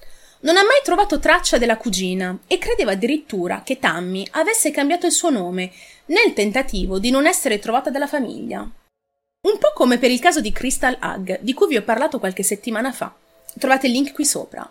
Non 0.41 0.57
ha 0.57 0.63
mai 0.63 0.81
trovato 0.83 1.19
traccia 1.19 1.59
della 1.59 1.77
cugina 1.77 2.39
e 2.47 2.57
credeva 2.57 2.93
addirittura 2.93 3.61
che 3.63 3.79
Tammy 3.79 4.27
avesse 4.31 4.71
cambiato 4.71 5.05
il 5.05 5.13
suo 5.13 5.29
nome 5.29 5.71
nel 6.07 6.33
tentativo 6.33 6.99
di 6.99 7.11
non 7.11 7.27
essere 7.27 7.59
trovata 7.59 7.91
dalla 7.91 8.07
famiglia. 8.07 8.61
Un 8.61 9.59
po' 9.59 9.73
come 9.75 9.99
per 9.99 10.11
il 10.11 10.19
caso 10.19 10.41
di 10.41 10.51
Crystal 10.51 10.97
Hug, 10.99 11.41
di 11.43 11.53
cui 11.53 11.67
vi 11.67 11.77
ho 11.77 11.83
parlato 11.83 12.19
qualche 12.19 12.43
settimana 12.43 12.91
fa. 12.91 13.15
Trovate 13.59 13.87
il 13.87 13.93
link 13.93 14.15
qui 14.15 14.25
sopra. 14.25 14.67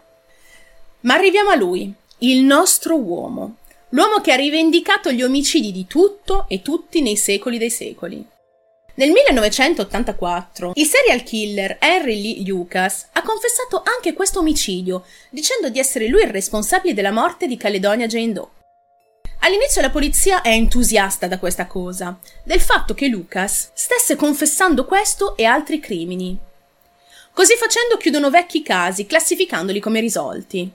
Ma 1.01 1.13
arriviamo 1.13 1.51
a 1.51 1.55
lui, 1.55 1.93
il 2.19 2.41
nostro 2.41 2.97
uomo, 2.97 3.57
l'uomo 3.89 4.21
che 4.21 4.31
ha 4.31 4.37
rivendicato 4.37 5.11
gli 5.11 5.21
omicidi 5.21 5.71
di 5.71 5.85
tutto 5.85 6.45
e 6.47 6.63
tutti 6.63 6.99
nei 7.03 7.15
secoli 7.15 7.59
dei 7.59 7.69
secoli. 7.69 8.25
Nel 8.99 9.11
1984 9.11 10.73
il 10.75 10.85
serial 10.85 11.23
killer 11.23 11.77
Henry 11.79 12.21
Lee 12.21 12.45
Lucas 12.45 13.07
ha 13.13 13.21
confessato 13.21 13.81
anche 13.81 14.11
questo 14.11 14.39
omicidio, 14.39 15.05
dicendo 15.29 15.69
di 15.69 15.79
essere 15.79 16.07
lui 16.07 16.23
il 16.23 16.31
responsabile 16.31 16.93
della 16.93 17.13
morte 17.13 17.47
di 17.47 17.55
Caledonia 17.55 18.07
Jane 18.07 18.33
Doe. 18.33 18.49
All'inizio 19.39 19.79
la 19.79 19.89
polizia 19.89 20.41
è 20.41 20.49
entusiasta 20.49 21.27
da 21.27 21.39
questa 21.39 21.65
cosa, 21.65 22.19
del 22.43 22.59
fatto 22.59 22.93
che 22.93 23.07
Lucas 23.07 23.69
stesse 23.73 24.17
confessando 24.17 24.83
questo 24.83 25.37
e 25.37 25.45
altri 25.45 25.79
crimini. 25.79 26.37
Così 27.31 27.55
facendo 27.55 27.95
chiudono 27.95 28.29
vecchi 28.29 28.61
casi, 28.61 29.05
classificandoli 29.05 29.79
come 29.79 30.01
risolti. 30.01 30.69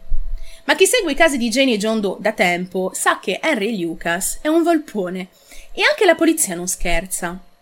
Ma 0.65 0.75
chi 0.75 0.87
segue 0.87 1.13
i 1.13 1.15
casi 1.15 1.37
di 1.37 1.51
Jane 1.51 1.75
e 1.75 1.77
John 1.77 2.01
Doe 2.01 2.17
da 2.21 2.33
tempo 2.33 2.91
sa 2.95 3.19
che 3.21 3.39
Henry 3.43 3.79
Lucas 3.79 4.39
è 4.41 4.49
un 4.49 4.63
volpone 4.63 5.29
e 5.73 5.83
anche 5.83 6.07
la 6.07 6.15
polizia 6.15 6.55
non 6.55 6.69
scherza. 6.69 7.53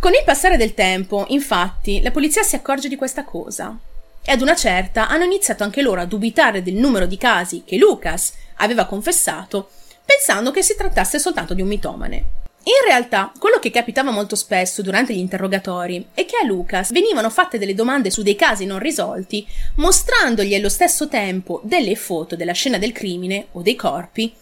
Con 0.00 0.12
il 0.14 0.22
passare 0.24 0.56
del 0.56 0.74
tempo, 0.74 1.24
infatti, 1.30 2.00
la 2.02 2.12
polizia 2.12 2.44
si 2.44 2.54
accorge 2.54 2.86
di 2.86 2.94
questa 2.94 3.24
cosa. 3.24 3.76
E 4.24 4.30
ad 4.30 4.40
una 4.40 4.54
certa 4.54 5.08
hanno 5.08 5.24
iniziato 5.24 5.64
anche 5.64 5.82
loro 5.82 6.00
a 6.00 6.04
dubitare 6.04 6.62
del 6.62 6.74
numero 6.74 7.04
di 7.04 7.16
casi 7.16 7.64
che 7.64 7.76
Lucas 7.76 8.32
aveva 8.58 8.86
confessato, 8.86 9.70
pensando 10.04 10.52
che 10.52 10.62
si 10.62 10.76
trattasse 10.76 11.18
soltanto 11.18 11.52
di 11.52 11.62
un 11.62 11.68
mitomane. 11.68 12.16
In 12.62 12.86
realtà, 12.86 13.32
quello 13.40 13.58
che 13.58 13.72
capitava 13.72 14.12
molto 14.12 14.36
spesso 14.36 14.82
durante 14.82 15.14
gli 15.14 15.18
interrogatori 15.18 16.06
è 16.14 16.24
che 16.24 16.36
a 16.40 16.46
Lucas 16.46 16.92
venivano 16.92 17.28
fatte 17.28 17.58
delle 17.58 17.74
domande 17.74 18.12
su 18.12 18.22
dei 18.22 18.36
casi 18.36 18.66
non 18.66 18.78
risolti, 18.78 19.44
mostrandogli 19.76 20.54
allo 20.54 20.68
stesso 20.68 21.08
tempo 21.08 21.60
delle 21.64 21.96
foto 21.96 22.36
della 22.36 22.52
scena 22.52 22.78
del 22.78 22.92
crimine 22.92 23.48
o 23.52 23.62
dei 23.62 23.74
corpi, 23.74 24.32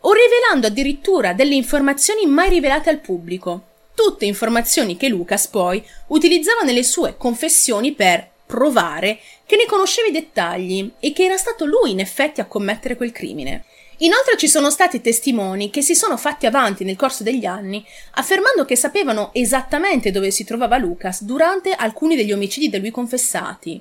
o 0.00 0.12
rivelando 0.12 0.66
addirittura 0.66 1.34
delle 1.34 1.54
informazioni 1.54 2.26
mai 2.26 2.48
rivelate 2.48 2.90
al 2.90 2.98
pubblico, 2.98 3.73
tutte 3.94 4.24
informazioni 4.24 4.96
che 4.96 5.08
Lucas 5.08 5.46
poi 5.48 5.84
utilizzava 6.08 6.62
nelle 6.62 6.82
sue 6.82 7.16
confessioni 7.16 7.92
per 7.92 8.28
provare 8.46 9.18
che 9.46 9.56
ne 9.56 9.66
conosceva 9.66 10.08
i 10.08 10.12
dettagli 10.12 10.90
e 11.00 11.12
che 11.12 11.24
era 11.24 11.36
stato 11.36 11.64
lui 11.64 11.90
in 11.92 12.00
effetti 12.00 12.40
a 12.40 12.46
commettere 12.46 12.96
quel 12.96 13.12
crimine. 13.12 13.64
Inoltre 13.98 14.36
ci 14.36 14.48
sono 14.48 14.70
stati 14.70 15.00
testimoni 15.00 15.70
che 15.70 15.80
si 15.80 15.94
sono 15.94 16.16
fatti 16.16 16.46
avanti 16.46 16.82
nel 16.82 16.96
corso 16.96 17.22
degli 17.22 17.44
anni, 17.44 17.84
affermando 18.14 18.64
che 18.64 18.76
sapevano 18.76 19.30
esattamente 19.32 20.10
dove 20.10 20.30
si 20.32 20.44
trovava 20.44 20.78
Lucas 20.78 21.22
durante 21.22 21.72
alcuni 21.72 22.16
degli 22.16 22.32
omicidi 22.32 22.68
da 22.68 22.78
lui 22.78 22.90
confessati. 22.90 23.80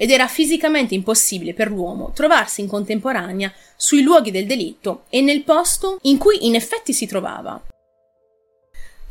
ed 0.00 0.12
era 0.12 0.28
fisicamente 0.28 0.94
impossibile 0.94 1.52
per 1.52 1.68
l'uomo 1.68 2.12
trovarsi 2.14 2.60
in 2.60 2.68
contemporanea 2.68 3.52
sui 3.76 4.02
luoghi 4.02 4.30
del 4.30 4.46
delitto 4.46 5.04
e 5.10 5.20
nel 5.20 5.42
posto 5.42 5.98
in 6.02 6.16
cui 6.18 6.46
in 6.46 6.54
effetti 6.54 6.94
si 6.94 7.06
trovava. 7.06 7.60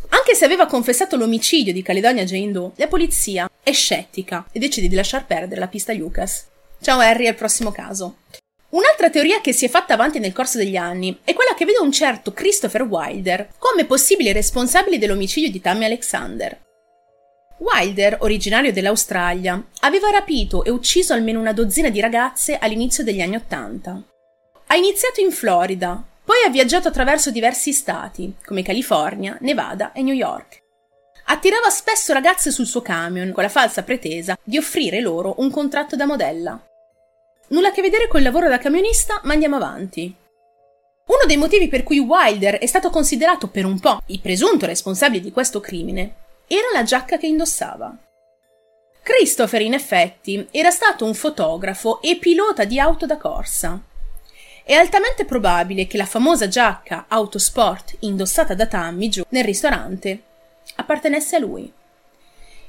Anche 0.10 0.36
se 0.36 0.46
aveva 0.46 0.66
confessato 0.66 1.16
l'omicidio 1.18 1.74
di 1.74 1.82
Caledonia 1.82 2.24
Jane 2.24 2.52
Doe, 2.52 2.72
la 2.76 2.88
polizia 2.88 3.50
è 3.62 3.72
scettica 3.72 4.48
e 4.52 4.60
decide 4.60 4.88
di 4.88 4.96
lasciar 4.96 5.26
perdere 5.26 5.60
la 5.60 5.68
pista 5.68 5.94
Lucas. 5.94 6.46
Ciao 6.82 7.00
Harry, 7.00 7.28
al 7.28 7.36
prossimo 7.36 7.72
caso. 7.72 8.18
Un'altra 8.70 9.10
teoria 9.10 9.40
che 9.42 9.54
si 9.54 9.66
è 9.66 9.70
fatta 9.70 9.94
avanti 9.94 10.20
nel 10.20 10.34
corso 10.34 10.58
degli 10.58 10.76
anni 10.76 11.20
è 11.24 11.34
quella 11.34 11.54
che 11.56 11.66
vede 11.66 11.80
un 11.80 11.92
certo 11.92 12.34
Christopher 12.34 12.84
Wilder 12.84 13.50
come 13.58 13.86
possibile 13.86 14.34
responsabile 14.34 14.98
dell'omicidio 14.98 15.50
di 15.50 15.62
Tammy 15.62 15.86
Alexander. 15.86 16.66
Wilder, 17.60 18.18
originario 18.20 18.72
dell'Australia, 18.72 19.62
aveva 19.80 20.12
rapito 20.12 20.64
e 20.64 20.70
ucciso 20.70 21.14
almeno 21.14 21.40
una 21.40 21.54
dozzina 21.54 21.90
di 21.90 22.00
ragazze 22.00 22.58
all'inizio 22.58 23.04
degli 23.04 23.22
anni 23.22 23.36
Ottanta. 23.36 24.02
Ha 24.68 24.76
iniziato 24.76 25.22
in 25.22 25.32
Florida, 25.32 26.04
poi 26.28 26.44
ha 26.46 26.50
viaggiato 26.50 26.90
attraverso 26.90 27.32
diversi 27.32 27.72
stati, 27.72 28.36
come 28.46 28.62
California, 28.62 29.38
Nevada 29.40 29.94
e 29.94 30.02
New 30.02 30.14
York. 30.14 30.62
Attirava 31.28 31.70
spesso 31.70 32.12
ragazze 32.12 32.52
sul 32.52 32.66
suo 32.66 32.82
camion 32.82 33.32
con 33.32 33.44
la 33.44 33.50
falsa 33.50 33.82
pretesa 33.82 34.38
di 34.44 34.58
offrire 34.58 35.00
loro 35.00 35.36
un 35.38 35.50
contratto 35.50 35.96
da 35.96 36.06
modella. 36.06 36.62
Nulla 37.48 37.70
a 37.70 37.72
che 37.72 37.82
vedere 37.82 38.10
col 38.10 38.24
lavoro 38.24 38.50
da 38.50 38.58
camionista, 38.58 39.22
ma 39.24 39.32
andiamo 39.32 39.56
avanti. 39.56 40.14
Uno 41.06 41.26
dei 41.26 41.38
motivi 41.38 41.70
per 41.70 41.84
cui 41.84 42.00
Wilder 42.00 42.58
è 42.58 42.66
stato 42.66 42.90
considerato 42.90 43.48
per 43.48 43.64
un 43.64 43.80
po' 43.80 44.02
il 44.08 44.20
presunto 44.20 44.66
responsabile 44.66 45.24
di 45.24 45.32
questo 45.32 45.62
crimine 45.62 46.16
era 46.48 46.68
la 46.74 46.84
giacca 46.84 47.18
che 47.18 47.28
indossava. 47.28 47.96
Christopher, 49.02 49.62
in 49.62 49.74
effetti, 49.74 50.46
era 50.52 50.72
stato 50.72 51.06
un 51.06 51.14
fotografo 51.14 52.02
e 52.02 52.18
pilota 52.18 52.66
di 52.66 52.82
auto 52.82 53.06
da 53.06 53.16
corsa. 53.16 53.82
È 54.68 54.74
altamente 54.74 55.24
probabile 55.24 55.88
che 55.88 55.96
la 55.96 56.06
famosa 56.06 56.50
giacca 56.50 57.06
autosport 57.08 57.96
indossata 58.00 58.54
da 58.54 58.66
Tammy 58.66 59.08
giù 59.08 59.24
nel 59.30 59.46
ristorante 59.46 60.24
appartenesse 60.76 61.38
a 61.38 61.40
lui. 61.40 61.72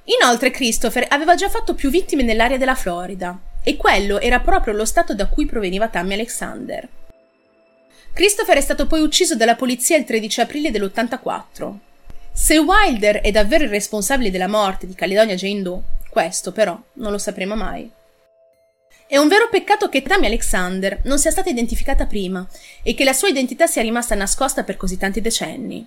Inoltre 0.05 0.53
Christopher 0.53 1.07
aveva 1.09 1.35
già 1.35 1.49
fatto 1.49 1.75
più 1.75 1.91
vittime 1.91 2.23
nell'area 2.23 2.57
della 2.57 2.77
Florida 2.77 3.37
e 3.65 3.77
quello 3.77 4.21
era 4.21 4.39
proprio 4.39 4.75
lo 4.75 4.85
stato 4.85 5.13
da 5.13 5.27
cui 5.27 5.47
proveniva 5.47 5.89
Tammy 5.89 6.13
Alexander. 6.13 6.89
Christopher 8.13 8.59
è 8.59 8.61
stato 8.61 8.87
poi 8.87 9.03
ucciso 9.03 9.35
dalla 9.35 9.57
polizia 9.57 9.97
il 9.97 10.05
13 10.05 10.43
aprile 10.43 10.71
dell'84. 10.71 11.75
Se 12.31 12.59
Wilder 12.59 13.23
è 13.23 13.33
davvero 13.33 13.65
il 13.65 13.71
responsabile 13.71 14.31
della 14.31 14.47
morte 14.47 14.87
di 14.87 14.95
Caledonia 14.95 15.35
Jane 15.35 15.63
Doe, 15.63 15.83
questo 16.11 16.53
però 16.53 16.81
non 16.93 17.11
lo 17.11 17.19
sapremo 17.19 17.57
mai. 17.57 17.91
È 19.09 19.17
un 19.17 19.27
vero 19.27 19.49
peccato 19.49 19.89
che 19.89 20.03
Tammy 20.03 20.27
Alexander 20.27 21.01
non 21.05 21.19
sia 21.19 21.31
stata 21.31 21.49
identificata 21.49 22.05
prima 22.05 22.47
e 22.83 22.93
che 22.93 23.05
la 23.05 23.15
sua 23.15 23.29
identità 23.29 23.67
sia 23.67 23.81
rimasta 23.81 24.15
nascosta 24.15 24.65
per 24.65 24.77
così 24.77 24.99
tanti 24.99 25.23
decenni. 25.23 25.87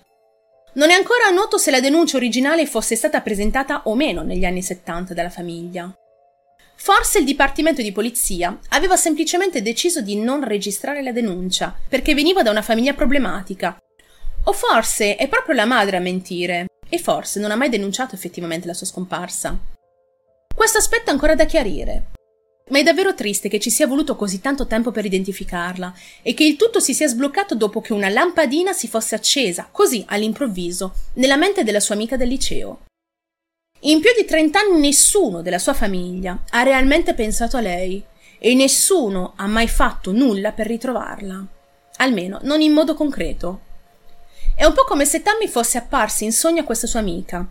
Non 0.73 0.89
è 0.89 0.93
ancora 0.95 1.29
noto 1.29 1.59
se 1.59 1.69
la 1.69 1.79
denuncia 1.79 2.17
originale 2.17 2.65
fosse 2.65 2.95
stata 2.95 3.21
presentata 3.21 3.83
o 3.83 3.93
meno 3.93 4.23
negli 4.23 4.43
anni 4.43 4.63
70 4.63 5.13
dalla 5.13 5.29
famiglia. 5.29 5.93
Forse 6.75 7.19
il 7.19 7.25
Dipartimento 7.25 7.83
di 7.83 7.91
Polizia 7.91 8.57
aveva 8.69 8.97
semplicemente 8.97 9.61
deciso 9.61 10.01
di 10.01 10.15
non 10.15 10.43
registrare 10.43 11.03
la 11.03 11.11
denuncia 11.11 11.77
perché 11.87 12.15
veniva 12.15 12.41
da 12.41 12.49
una 12.49 12.63
famiglia 12.63 12.95
problematica. 12.95 13.77
O 14.45 14.51
forse 14.51 15.15
è 15.15 15.27
proprio 15.27 15.53
la 15.53 15.65
madre 15.65 15.97
a 15.97 15.99
mentire 15.99 16.65
e 16.89 16.97
forse 16.97 17.39
non 17.39 17.51
ha 17.51 17.55
mai 17.55 17.69
denunciato 17.69 18.15
effettivamente 18.15 18.65
la 18.65 18.73
sua 18.73 18.87
scomparsa. 18.87 19.55
Questo 20.55 20.79
aspetto 20.79 21.11
è 21.11 21.13
ancora 21.13 21.35
da 21.35 21.45
chiarire. 21.45 22.19
Ma 22.71 22.79
è 22.79 22.83
davvero 22.83 23.13
triste 23.13 23.49
che 23.49 23.59
ci 23.59 23.69
sia 23.69 23.85
voluto 23.85 24.15
così 24.15 24.39
tanto 24.39 24.65
tempo 24.65 24.91
per 24.91 25.03
identificarla 25.03 25.93
e 26.21 26.33
che 26.33 26.45
il 26.45 26.55
tutto 26.55 26.79
si 26.79 26.93
sia 26.93 27.07
sbloccato 27.07 27.53
dopo 27.53 27.81
che 27.81 27.91
una 27.91 28.07
lampadina 28.07 28.71
si 28.71 28.87
fosse 28.87 29.13
accesa, 29.13 29.67
così 29.69 30.05
all'improvviso, 30.07 30.93
nella 31.15 31.35
mente 31.35 31.65
della 31.65 31.81
sua 31.81 31.95
amica 31.95 32.15
del 32.15 32.29
liceo. 32.29 32.85
In 33.81 33.99
più 33.99 34.11
di 34.17 34.25
trent'anni 34.25 34.79
nessuno 34.79 35.41
della 35.41 35.59
sua 35.59 35.73
famiglia 35.73 36.43
ha 36.49 36.63
realmente 36.63 37.13
pensato 37.13 37.57
a 37.57 37.61
lei 37.61 38.01
e 38.39 38.55
nessuno 38.55 39.33
ha 39.35 39.47
mai 39.47 39.67
fatto 39.67 40.13
nulla 40.13 40.53
per 40.53 40.67
ritrovarla. 40.67 41.45
Almeno 41.97 42.39
non 42.43 42.61
in 42.61 42.71
modo 42.71 42.93
concreto. 42.93 43.61
È 44.55 44.63
un 44.63 44.73
po' 44.73 44.85
come 44.85 45.05
se 45.05 45.21
Tammy 45.21 45.47
fosse 45.47 45.77
apparsa 45.77 46.23
in 46.23 46.31
sogno 46.31 46.61
a 46.61 46.65
questa 46.65 46.87
sua 46.87 46.99
amica, 46.99 47.45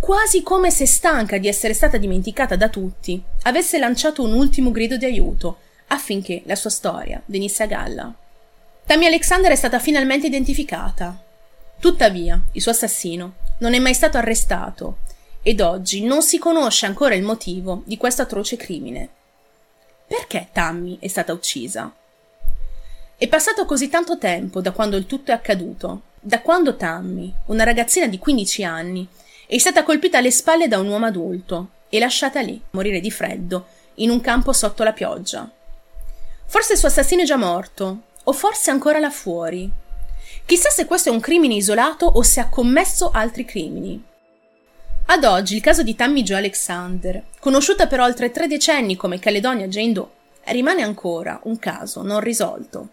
quasi 0.00 0.42
come 0.42 0.70
se 0.70 0.86
stanca 0.86 1.38
di 1.38 1.46
essere 1.46 1.74
stata 1.74 1.98
dimenticata 1.98 2.56
da 2.56 2.68
tutti, 2.68 3.22
avesse 3.42 3.78
lanciato 3.78 4.24
un 4.24 4.32
ultimo 4.32 4.70
grido 4.70 4.96
di 4.96 5.04
aiuto 5.04 5.58
affinché 5.88 6.42
la 6.46 6.56
sua 6.56 6.70
storia 6.70 7.20
venisse 7.26 7.62
a 7.62 7.66
galla. 7.66 8.12
Tammy 8.86 9.06
Alexander 9.06 9.52
è 9.52 9.56
stata 9.56 9.78
finalmente 9.78 10.26
identificata. 10.26 11.16
Tuttavia, 11.78 12.40
il 12.52 12.60
suo 12.60 12.72
assassino 12.72 13.34
non 13.58 13.74
è 13.74 13.78
mai 13.78 13.94
stato 13.94 14.16
arrestato 14.16 14.98
ed 15.42 15.60
oggi 15.60 16.02
non 16.02 16.22
si 16.22 16.38
conosce 16.38 16.86
ancora 16.86 17.14
il 17.14 17.22
motivo 17.22 17.82
di 17.84 17.96
questo 17.96 18.22
atroce 18.22 18.56
crimine. 18.56 19.08
Perché 20.06 20.48
Tammy 20.52 20.98
è 21.00 21.08
stata 21.08 21.32
uccisa? 21.32 21.94
È 23.16 23.28
passato 23.28 23.64
così 23.64 23.88
tanto 23.88 24.18
tempo 24.18 24.60
da 24.60 24.72
quando 24.72 24.96
il 24.96 25.06
tutto 25.06 25.30
è 25.30 25.34
accaduto, 25.34 26.02
da 26.20 26.40
quando 26.40 26.76
Tammy, 26.76 27.32
una 27.46 27.64
ragazzina 27.64 28.06
di 28.06 28.18
15 28.18 28.64
anni, 28.64 29.06
è 29.50 29.58
stata 29.58 29.82
colpita 29.82 30.18
alle 30.18 30.30
spalle 30.30 30.68
da 30.68 30.78
un 30.78 30.86
uomo 30.86 31.06
adulto 31.06 31.70
e 31.88 31.98
lasciata 31.98 32.40
lì, 32.40 32.62
morire 32.70 33.00
di 33.00 33.10
freddo, 33.10 33.66
in 33.94 34.08
un 34.08 34.20
campo 34.20 34.52
sotto 34.52 34.84
la 34.84 34.92
pioggia. 34.92 35.50
Forse 36.46 36.74
il 36.74 36.78
suo 36.78 36.86
assassino 36.86 37.22
è 37.22 37.24
già 37.24 37.36
morto, 37.36 38.02
o 38.22 38.32
forse 38.32 38.70
ancora 38.70 39.00
là 39.00 39.10
fuori. 39.10 39.68
Chissà 40.46 40.70
se 40.70 40.84
questo 40.84 41.08
è 41.08 41.12
un 41.12 41.18
crimine 41.18 41.54
isolato 41.54 42.06
o 42.06 42.22
se 42.22 42.38
ha 42.38 42.48
commesso 42.48 43.10
altri 43.10 43.44
crimini. 43.44 44.00
Ad 45.06 45.24
oggi 45.24 45.56
il 45.56 45.62
caso 45.62 45.82
di 45.82 45.96
Tammy 45.96 46.22
Jo 46.22 46.36
Alexander, 46.36 47.20
conosciuta 47.40 47.88
per 47.88 47.98
oltre 47.98 48.30
tre 48.30 48.46
decenni 48.46 48.94
come 48.94 49.18
Caledonia 49.18 49.66
Jane 49.66 49.90
Doe, 49.90 50.08
rimane 50.44 50.82
ancora 50.82 51.40
un 51.42 51.58
caso 51.58 52.02
non 52.02 52.20
risolto. 52.20 52.88